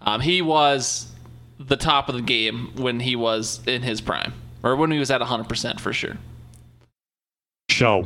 [0.00, 1.12] um, he was
[1.58, 4.32] the top of the game when he was in his prime,
[4.62, 6.16] or when he was at 100% for sure.
[7.80, 8.02] Show.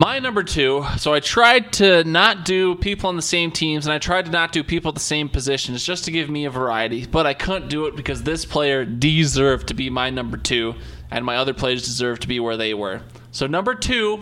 [0.00, 0.84] My number two.
[0.96, 4.32] So I tried to not do people on the same teams, and I tried to
[4.32, 7.06] not do people at the same positions just to give me a variety.
[7.06, 10.74] But I couldn't do it because this player deserved to be my number two,
[11.12, 13.02] and my other players deserved to be where they were.
[13.30, 14.20] So number two,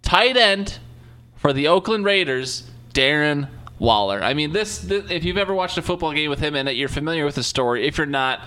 [0.00, 0.78] tight end
[1.36, 4.22] for the Oakland Raiders, Darren Waller.
[4.22, 6.76] I mean, this, this if you've ever watched a football game with him in it,
[6.76, 7.86] you're familiar with the story.
[7.86, 8.40] If you're not,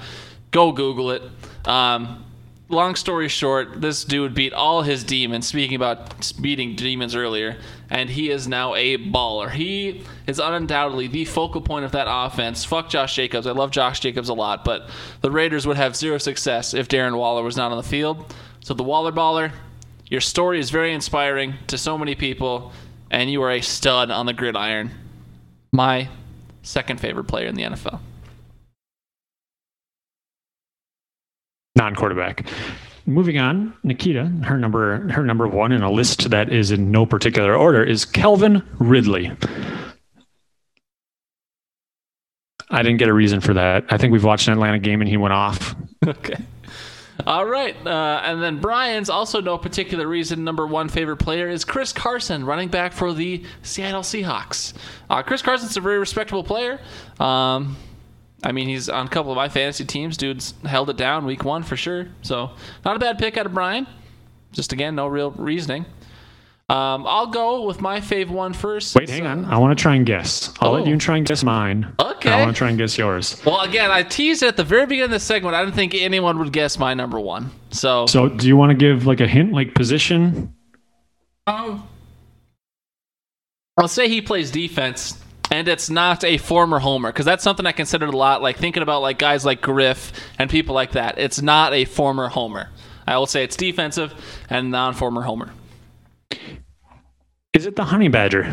[0.50, 1.22] go Google it.
[1.66, 2.26] Um,
[2.72, 5.48] long story short, this dude beat all his demons.
[5.48, 7.58] Speaking about beating demons earlier,
[7.90, 9.52] and he is now a baller.
[9.52, 12.64] He is undoubtedly the focal point of that offense.
[12.66, 13.48] Fuck Josh Jacobs.
[13.48, 14.90] I love Josh Jacobs a lot, but
[15.22, 18.34] the Raiders would have zero success if Darren Waller was not on the field.
[18.62, 19.52] So the Waller baller,
[20.08, 22.72] your story is very inspiring to so many people,
[23.10, 24.92] and you are a stud on the gridiron.
[25.72, 26.10] My
[26.64, 28.00] second favorite player in the NFL.
[31.82, 32.46] Non-quarterback.
[33.08, 37.08] Moving on, Nikita, her number her number one in a list that is in no
[37.08, 39.32] particular order is Calvin Ridley.
[42.70, 43.86] I didn't get a reason for that.
[43.90, 45.76] I think we've watched an Atlanta game and he went off.
[46.08, 46.36] Okay.
[47.28, 47.76] All right.
[47.86, 50.44] Uh, and then Brian's also no particular reason.
[50.44, 54.74] Number one favorite player is Chris Carson, running back for the Seattle Seahawks.
[55.12, 56.80] Uh, Chris Carson's a very respectable player.
[57.20, 57.78] Um,
[58.44, 60.18] I mean, he's on a couple of my fantasy teams.
[60.18, 62.08] Dude's held it down week one for sure.
[62.24, 62.52] So,
[62.84, 63.86] not a bad pick out of Brian.
[64.52, 65.86] Just again, no real reasoning.
[66.70, 68.96] Um, I'll go with my fave one first.
[68.96, 69.44] Wait, hang on.
[69.46, 70.54] I want to try and guess.
[70.62, 70.74] I'll Oh.
[70.80, 71.94] let you try and guess mine.
[72.00, 72.32] Okay.
[72.32, 73.42] I want to try and guess yours.
[73.46, 75.54] Well, again, I teased it at the very beginning of the segment.
[75.54, 77.52] I didn't think anyone would guess my number one.
[77.72, 80.54] So, So, do you want to give like a hint, like position?
[81.46, 81.88] um,
[83.78, 85.22] I'll say he plays defense,
[85.52, 88.42] and it's not a former homer because that's something I considered a lot.
[88.42, 91.18] Like thinking about like guys like Griff and people like that.
[91.20, 92.70] It's not a former homer.
[93.06, 94.14] I will say it's defensive
[94.50, 95.52] and non-former homer.
[97.54, 98.46] Is it the honey badger?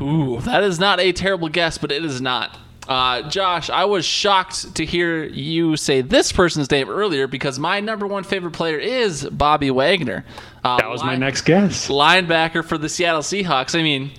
[0.00, 2.56] Ooh, that is not a terrible guess, but it is not.
[2.88, 7.80] Uh, Josh, I was shocked to hear you say this person's name earlier because my
[7.80, 10.24] number one favorite player is Bobby Wagner.
[10.64, 11.88] Uh, That was my next guess.
[11.88, 13.78] linebacker for the Seattle Seahawks.
[13.78, 14.10] I mean,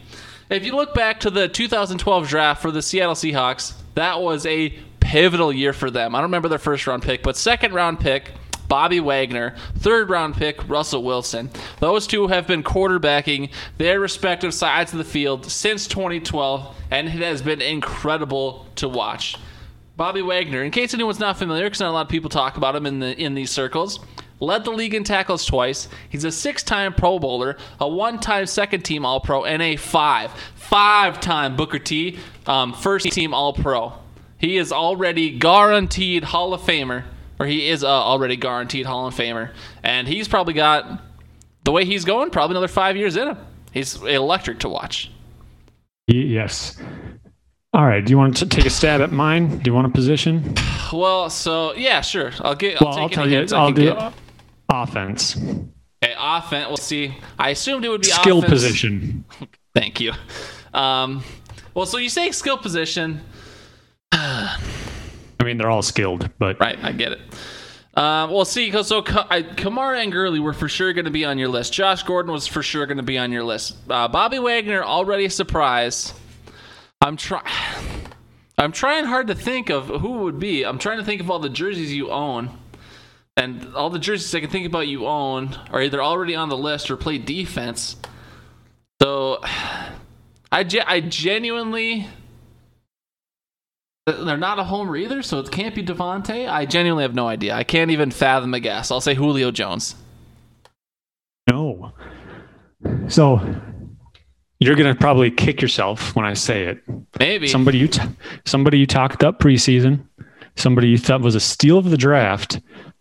[0.49, 4.73] if you look back to the 2012 draft for the Seattle Seahawks, that was a
[4.99, 6.15] pivotal year for them.
[6.15, 8.31] I don't remember their first round pick, but second round pick,
[8.67, 11.49] Bobby Wagner, third round pick, Russell Wilson.
[11.79, 17.11] Those two have been quarterbacking their respective sides of the field since 2012, and it
[17.11, 19.35] has been incredible to watch.
[19.97, 22.75] Bobby Wagner, in case anyone's not familiar, because not a lot of people talk about
[22.75, 23.99] him in the in these circles,
[24.39, 25.87] led the league in tackles twice.
[26.09, 32.19] He's a six-time Pro Bowler, a one-time second-team All-Pro, and a five, five-time Booker T
[32.47, 33.93] um, first-team All-Pro.
[34.37, 37.03] He is already guaranteed Hall of Famer,
[37.39, 39.51] or he is uh, already guaranteed Hall of Famer,
[39.83, 41.01] and he's probably got
[41.65, 43.37] the way he's going, probably another five years in him.
[43.71, 45.11] He's electric to watch.
[46.07, 46.81] Yes.
[47.73, 48.03] All right.
[48.03, 49.59] Do you want to take a stab at mine?
[49.59, 50.55] Do you want a position?
[50.91, 52.31] Well, so yeah, sure.
[52.39, 52.81] I'll get.
[52.81, 53.45] I'll Well, take I'll tell you.
[53.55, 54.13] I'll do get.
[54.69, 55.35] Offense.
[56.03, 56.67] Okay, offense.
[56.67, 57.15] We'll see.
[57.37, 58.51] I assumed it would be Skill offense.
[58.53, 59.25] position.
[59.75, 60.13] Thank you.
[60.73, 61.23] Um,
[61.73, 63.21] well, so you say skill position,
[64.11, 64.57] I
[65.43, 66.77] mean, they're all skilled, but right?
[66.83, 67.19] I get it.
[67.95, 71.37] Um, well, see, so I, Kamara and Gurley were for sure going to be on
[71.37, 71.73] your list.
[71.73, 73.77] Josh Gordon was for sure going to be on your list.
[73.89, 76.13] Uh, Bobby Wagner already a surprise.
[77.01, 77.45] I'm trying.
[78.57, 80.65] I'm trying hard to think of who it would be.
[80.65, 82.49] I'm trying to think of all the jerseys you own.
[83.39, 86.57] And all the jerseys I can think about you own are either already on the
[86.57, 87.95] list or play defense.
[89.01, 89.39] So
[90.51, 92.05] I, ge- I genuinely.
[94.05, 96.49] They're not a homer either, so it can't be Davante.
[96.49, 97.53] I genuinely have no idea.
[97.53, 98.91] I can't even fathom a guess.
[98.91, 99.95] I'll say Julio Jones.
[101.49, 101.93] no.
[103.07, 103.39] So
[104.59, 106.81] you're gonna probably kick yourself when I say it.
[107.19, 107.47] Maybe.
[107.47, 108.01] Somebody you t-
[108.45, 110.05] somebody you talked up preseason.
[110.55, 112.59] Somebody you thought was a steal of the draft.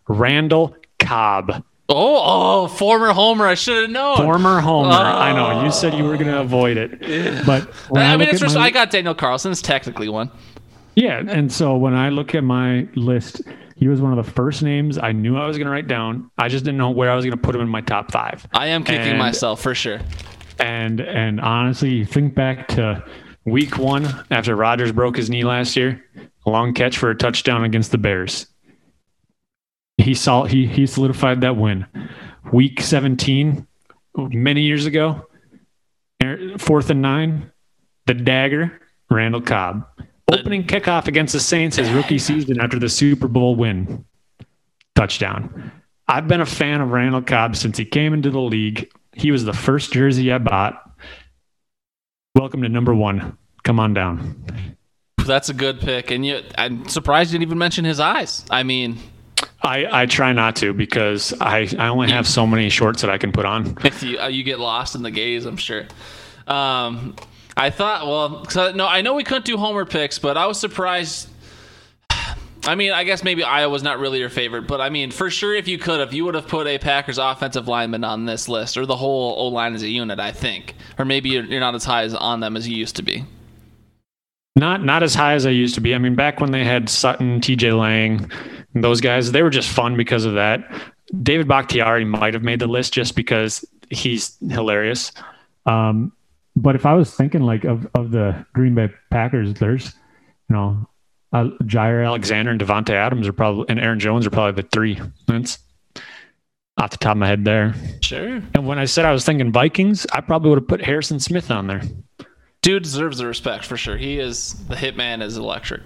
[0.09, 3.45] Randall Cobb, oh, oh, former homer.
[3.45, 4.17] I should have known.
[4.17, 4.89] former homer.
[4.89, 5.71] I know you oh.
[5.71, 6.99] said you were gonna avoid it,
[7.45, 9.51] but I, I, mean, it's just, my- I got Daniel Carlson.
[9.51, 10.29] It's technically one.
[10.95, 13.41] Yeah, and so when I look at my list,
[13.77, 16.29] he was one of the first names I knew I was going to write down.
[16.37, 18.45] I just didn't know where I was going to put him in my top five.
[18.51, 20.01] I am kicking And- myself for sure.
[20.59, 23.01] And and honestly, you think back to
[23.45, 26.03] week one after Rodgers broke his knee last year,
[26.45, 28.47] a long catch for a touchdown against the Bears.
[29.99, 31.85] He saw he he solidified that win.
[32.53, 33.67] Week 17,
[34.15, 35.27] many years ago,
[36.23, 37.51] er- fourth and nine,
[38.07, 38.79] the dagger,
[39.11, 39.85] Randall Cobb.
[40.31, 44.05] Opening kickoff against the Saints his rookie season after the Super Bowl win.
[44.95, 45.71] Touchdown.
[46.07, 48.89] I've been a fan of Randall Cobb since he came into the league.
[49.13, 50.81] He was the first jersey I bought.
[52.35, 53.37] Welcome to number one.
[53.63, 54.43] Come on down.
[55.25, 58.45] That's a good pick, and you, I'm surprised you didn't even mention his eyes.
[58.49, 58.97] I mean,
[59.61, 63.17] I, I try not to because I, I only have so many shorts that I
[63.17, 63.77] can put on.
[64.01, 65.85] you uh, you get lost in the gaze, I'm sure.
[66.47, 67.15] Um,
[67.57, 70.45] I thought, well, 'cause I- no, I know we couldn't do homer picks, but I
[70.47, 71.27] was surprised.
[72.65, 75.53] I mean, I guess maybe Iowa's not really your favorite, but I mean, for sure,
[75.55, 78.77] if you could have, you would have put a Packers offensive lineman on this list,
[78.77, 81.75] or the whole O line as a unit, I think, or maybe you're, you're not
[81.75, 83.25] as high as on them as you used to be.
[84.55, 85.95] Not not as high as I used to be.
[85.95, 88.29] I mean, back when they had Sitton, TJ Lang,
[88.73, 90.69] those guys, they were just fun because of that.
[91.23, 95.11] David Bakhtiari might have made the list just because he's hilarious.
[95.65, 96.11] Um,
[96.55, 99.93] but if I was thinking like of, of the Green Bay Packers, there's,
[100.49, 100.87] you know,
[101.31, 104.99] uh, Jaire Alexander and Davante Adams are probably, and Aaron Jones are probably the three.
[105.27, 105.59] That's
[106.77, 107.75] off the top of my head there.
[108.01, 108.41] Sure.
[108.53, 111.51] And when I said I was thinking Vikings, I probably would have put Harrison Smith
[111.51, 111.81] on there.
[112.61, 113.95] Dude deserves the respect for sure.
[113.95, 115.81] He is the hitman is electric.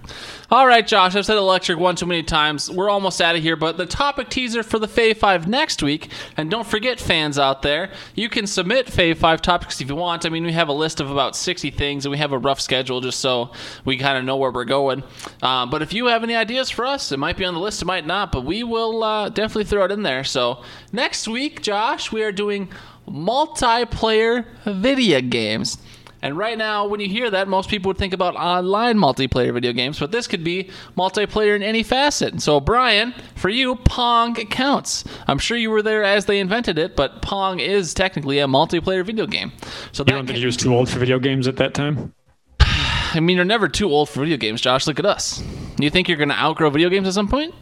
[0.50, 2.68] All right, Josh, I've said electric one too many times.
[2.68, 6.10] We're almost out of here, but the topic teaser for the Fave 5 next week,
[6.36, 10.26] and don't forget fans out there, you can submit Fave 5 topics if you want.
[10.26, 12.60] I mean, we have a list of about 60 things and we have a rough
[12.60, 13.52] schedule just so
[13.86, 15.04] we kind of know where we're going.
[15.44, 17.84] Uh, but if you have any ideas for us, it might be on the list,
[17.84, 20.24] it might not, but we will uh, definitely throw it in there.
[20.24, 22.70] So next week, Josh, we are doing
[23.08, 25.78] multiplayer video games.
[26.24, 29.74] And right now, when you hear that, most people would think about online multiplayer video
[29.74, 32.42] games, but this could be multiplayer in any facet.
[32.42, 35.04] So, Brian, for you, Pong counts.
[35.28, 39.06] I'm sure you were there as they invented it, but Pong is technically a multiplayer
[39.06, 39.52] video game.
[39.92, 41.74] So You that don't think can- he was too old for video games at that
[41.74, 42.14] time?
[42.62, 44.88] I mean, you're never too old for video games, Josh.
[44.88, 45.44] Look at us.
[45.78, 47.54] You think you're going to outgrow video games at some point?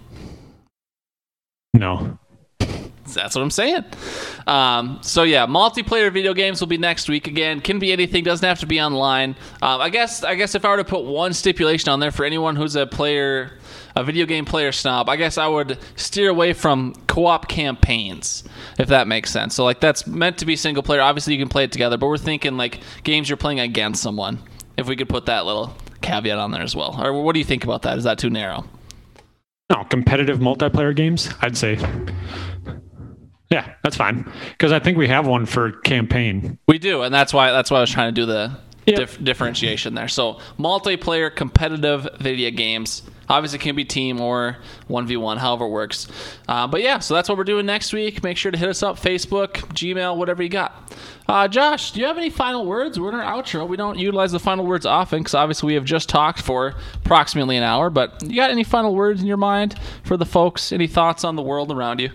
[1.73, 2.19] No.
[3.13, 3.85] That's what I'm saying.
[4.47, 7.61] Um, so yeah, multiplayer video games will be next week again.
[7.61, 8.23] Can be anything.
[8.23, 9.35] Doesn't have to be online.
[9.61, 10.23] Um, I guess.
[10.23, 12.85] I guess if I were to put one stipulation on there for anyone who's a
[12.85, 13.59] player,
[13.95, 18.43] a video game player snob, I guess I would steer away from co-op campaigns,
[18.79, 19.55] if that makes sense.
[19.55, 21.01] So like that's meant to be single player.
[21.01, 24.39] Obviously you can play it together, but we're thinking like games you're playing against someone.
[24.77, 26.99] If we could put that little caveat on there as well.
[26.99, 27.97] Or what do you think about that?
[27.97, 28.65] Is that too narrow?
[29.69, 31.77] No, competitive multiplayer games, I'd say.
[33.51, 34.31] Yeah, that's fine.
[34.51, 36.57] Because I think we have one for campaign.
[36.67, 38.51] We do, and that's why that's why I was trying to do the
[38.87, 38.97] Yep.
[38.97, 40.07] dif- differentiation there.
[40.07, 43.03] So multiplayer competitive video games.
[43.29, 46.07] Obviously, it can be team or one v one, however it works.
[46.47, 48.23] Uh, but yeah, so that's what we're doing next week.
[48.23, 50.91] Make sure to hit us up, Facebook, Gmail, whatever you got.
[51.29, 52.99] Uh, Josh, do you have any final words?
[52.99, 53.67] We're in our outro.
[53.67, 56.73] We don't utilize the final words often because obviously we have just talked for
[57.05, 57.89] approximately an hour.
[57.91, 60.71] But you got any final words in your mind for the folks?
[60.71, 62.09] Any thoughts on the world around you?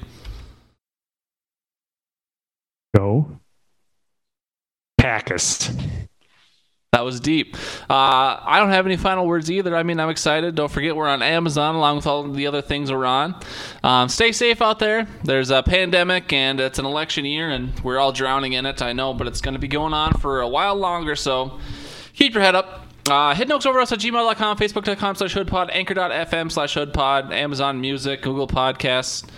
[2.96, 3.40] Go.
[4.96, 5.70] Packers.
[6.92, 7.54] That was deep.
[7.90, 9.76] Uh, I don't have any final words either.
[9.76, 10.54] I mean, I'm excited.
[10.54, 13.38] Don't forget, we're on Amazon along with all the other things we're on.
[13.84, 15.06] Um, stay safe out there.
[15.24, 18.80] There's a pandemic and it's an election year, and we're all drowning in it.
[18.80, 21.16] I know, but it's going to be going on for a while longer.
[21.16, 21.60] So
[22.14, 22.86] keep your head up.
[23.06, 28.22] Uh, hit notes over us at gmail.com, facebook.com slash hoodpod, anchor.fm slash hoodpod, Amazon Music,
[28.22, 29.28] Google Podcasts.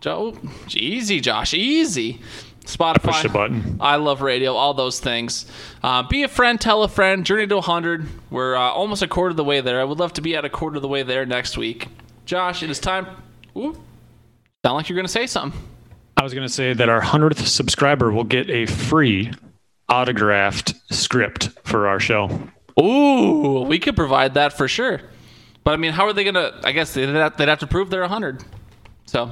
[0.00, 0.38] Joe,
[0.74, 2.20] easy, Josh, easy.
[2.66, 3.02] Spotify.
[3.02, 3.78] Push the button.
[3.80, 5.46] I love radio, all those things.
[5.82, 7.24] Uh, be a friend, tell a friend.
[7.24, 8.06] Journey to 100.
[8.30, 9.80] We're uh, almost a quarter of the way there.
[9.80, 11.88] I would love to be at a quarter of the way there next week.
[12.24, 13.06] Josh, it is time.
[13.56, 13.72] Ooh,
[14.64, 15.58] sound like you're going to say something.
[16.16, 19.30] I was going to say that our 100th subscriber will get a free
[19.88, 22.48] autographed script for our show.
[22.80, 25.00] Ooh, we could provide that for sure.
[25.62, 26.60] But I mean, how are they going to?
[26.64, 28.44] I guess they'd have, they'd have to prove they're 100.
[29.06, 29.30] So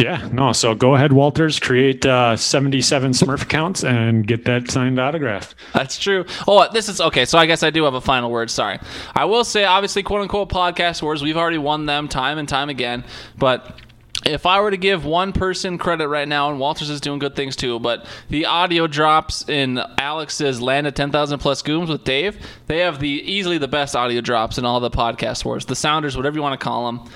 [0.00, 0.52] Yeah, no.
[0.52, 5.54] So go ahead, Walters, create uh, 77 Smurf accounts and get that signed autograph.
[5.74, 6.24] That's true.
[6.48, 7.26] Oh, this is okay.
[7.26, 8.50] So I guess I do have a final word.
[8.50, 8.78] Sorry.
[9.14, 11.22] I will say, obviously, quote unquote podcast wars.
[11.22, 13.04] We've already won them time and time again.
[13.36, 13.78] But
[14.24, 17.34] if I were to give one person credit right now, and Walters is doing good
[17.34, 22.38] things too, but the audio drops in Alex's Land of 10,000 Plus Gooms with Dave,
[22.66, 25.66] they have the easily the best audio drops in all the podcast wars.
[25.66, 27.10] The Sounders, whatever you want to call them.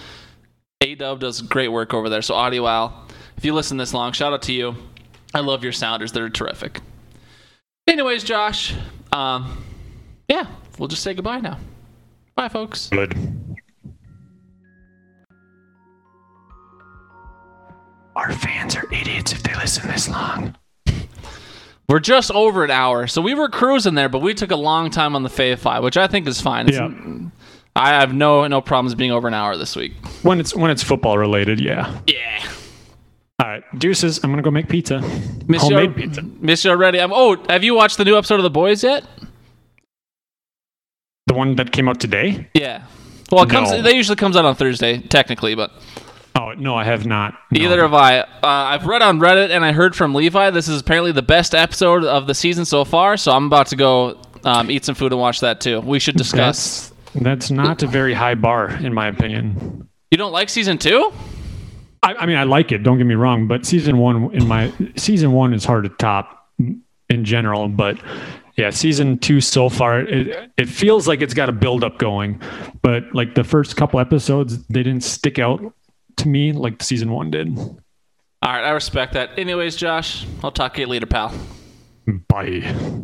[0.84, 2.20] A Dub does great work over there.
[2.22, 3.06] So, Audio Al,
[3.36, 4.76] if you listen this long, shout out to you.
[5.32, 6.12] I love your Sounders.
[6.12, 6.80] They're terrific.
[7.88, 8.74] Anyways, Josh,
[9.12, 9.64] um,
[10.28, 10.46] yeah,
[10.78, 11.58] we'll just say goodbye now.
[12.34, 12.88] Bye, folks.
[12.90, 13.14] Good.
[18.16, 20.54] Our fans are idiots if they listen this long.
[21.88, 24.90] We're just over an hour, so we were cruising there, but we took a long
[24.90, 26.68] time on the Fave Five, which I think is fine.
[26.68, 27.28] It's- Yeah.
[27.76, 29.94] I have no no problems being over an hour this week.
[30.22, 31.98] When it's when it's football related, yeah.
[32.06, 32.48] Yeah,
[33.40, 34.22] All right, deuces.
[34.22, 35.00] I'm gonna go make pizza.
[35.48, 36.22] miss Homemade you, pizza.
[36.22, 37.00] miss you already.
[37.00, 39.04] I'm, oh, have you watched the new episode of The Boys yet?
[41.26, 42.48] The one that came out today.
[42.54, 42.84] Yeah.
[43.32, 43.70] Well, it comes.
[43.70, 43.82] No.
[43.82, 45.72] They usually comes out on Thursday, technically, but
[46.36, 47.34] Oh no, I have not.
[47.50, 47.60] No.
[47.60, 48.20] Neither have I.
[48.20, 50.50] Uh, I've read on Reddit and I heard from Levi.
[50.50, 53.16] This is apparently the best episode of the season so far.
[53.16, 55.80] So I'm about to go um, eat some food and watch that too.
[55.80, 56.88] We should discuss.
[56.88, 59.88] That's that's not a very high bar in my opinion.
[60.10, 61.12] You don't like season two?
[62.02, 62.82] I, I mean, I like it.
[62.82, 66.48] Don't get me wrong, but season one in my season one is hard to top
[66.58, 67.68] in general.
[67.68, 67.98] But
[68.56, 72.40] yeah, season two so far, it it feels like it's got a build up going,
[72.82, 75.60] but like the first couple episodes, they didn't stick out
[76.18, 77.56] to me like season one did.
[77.58, 79.38] All right, I respect that.
[79.38, 81.32] Anyways, Josh, I'll talk to you later, pal.
[82.28, 83.02] Bye.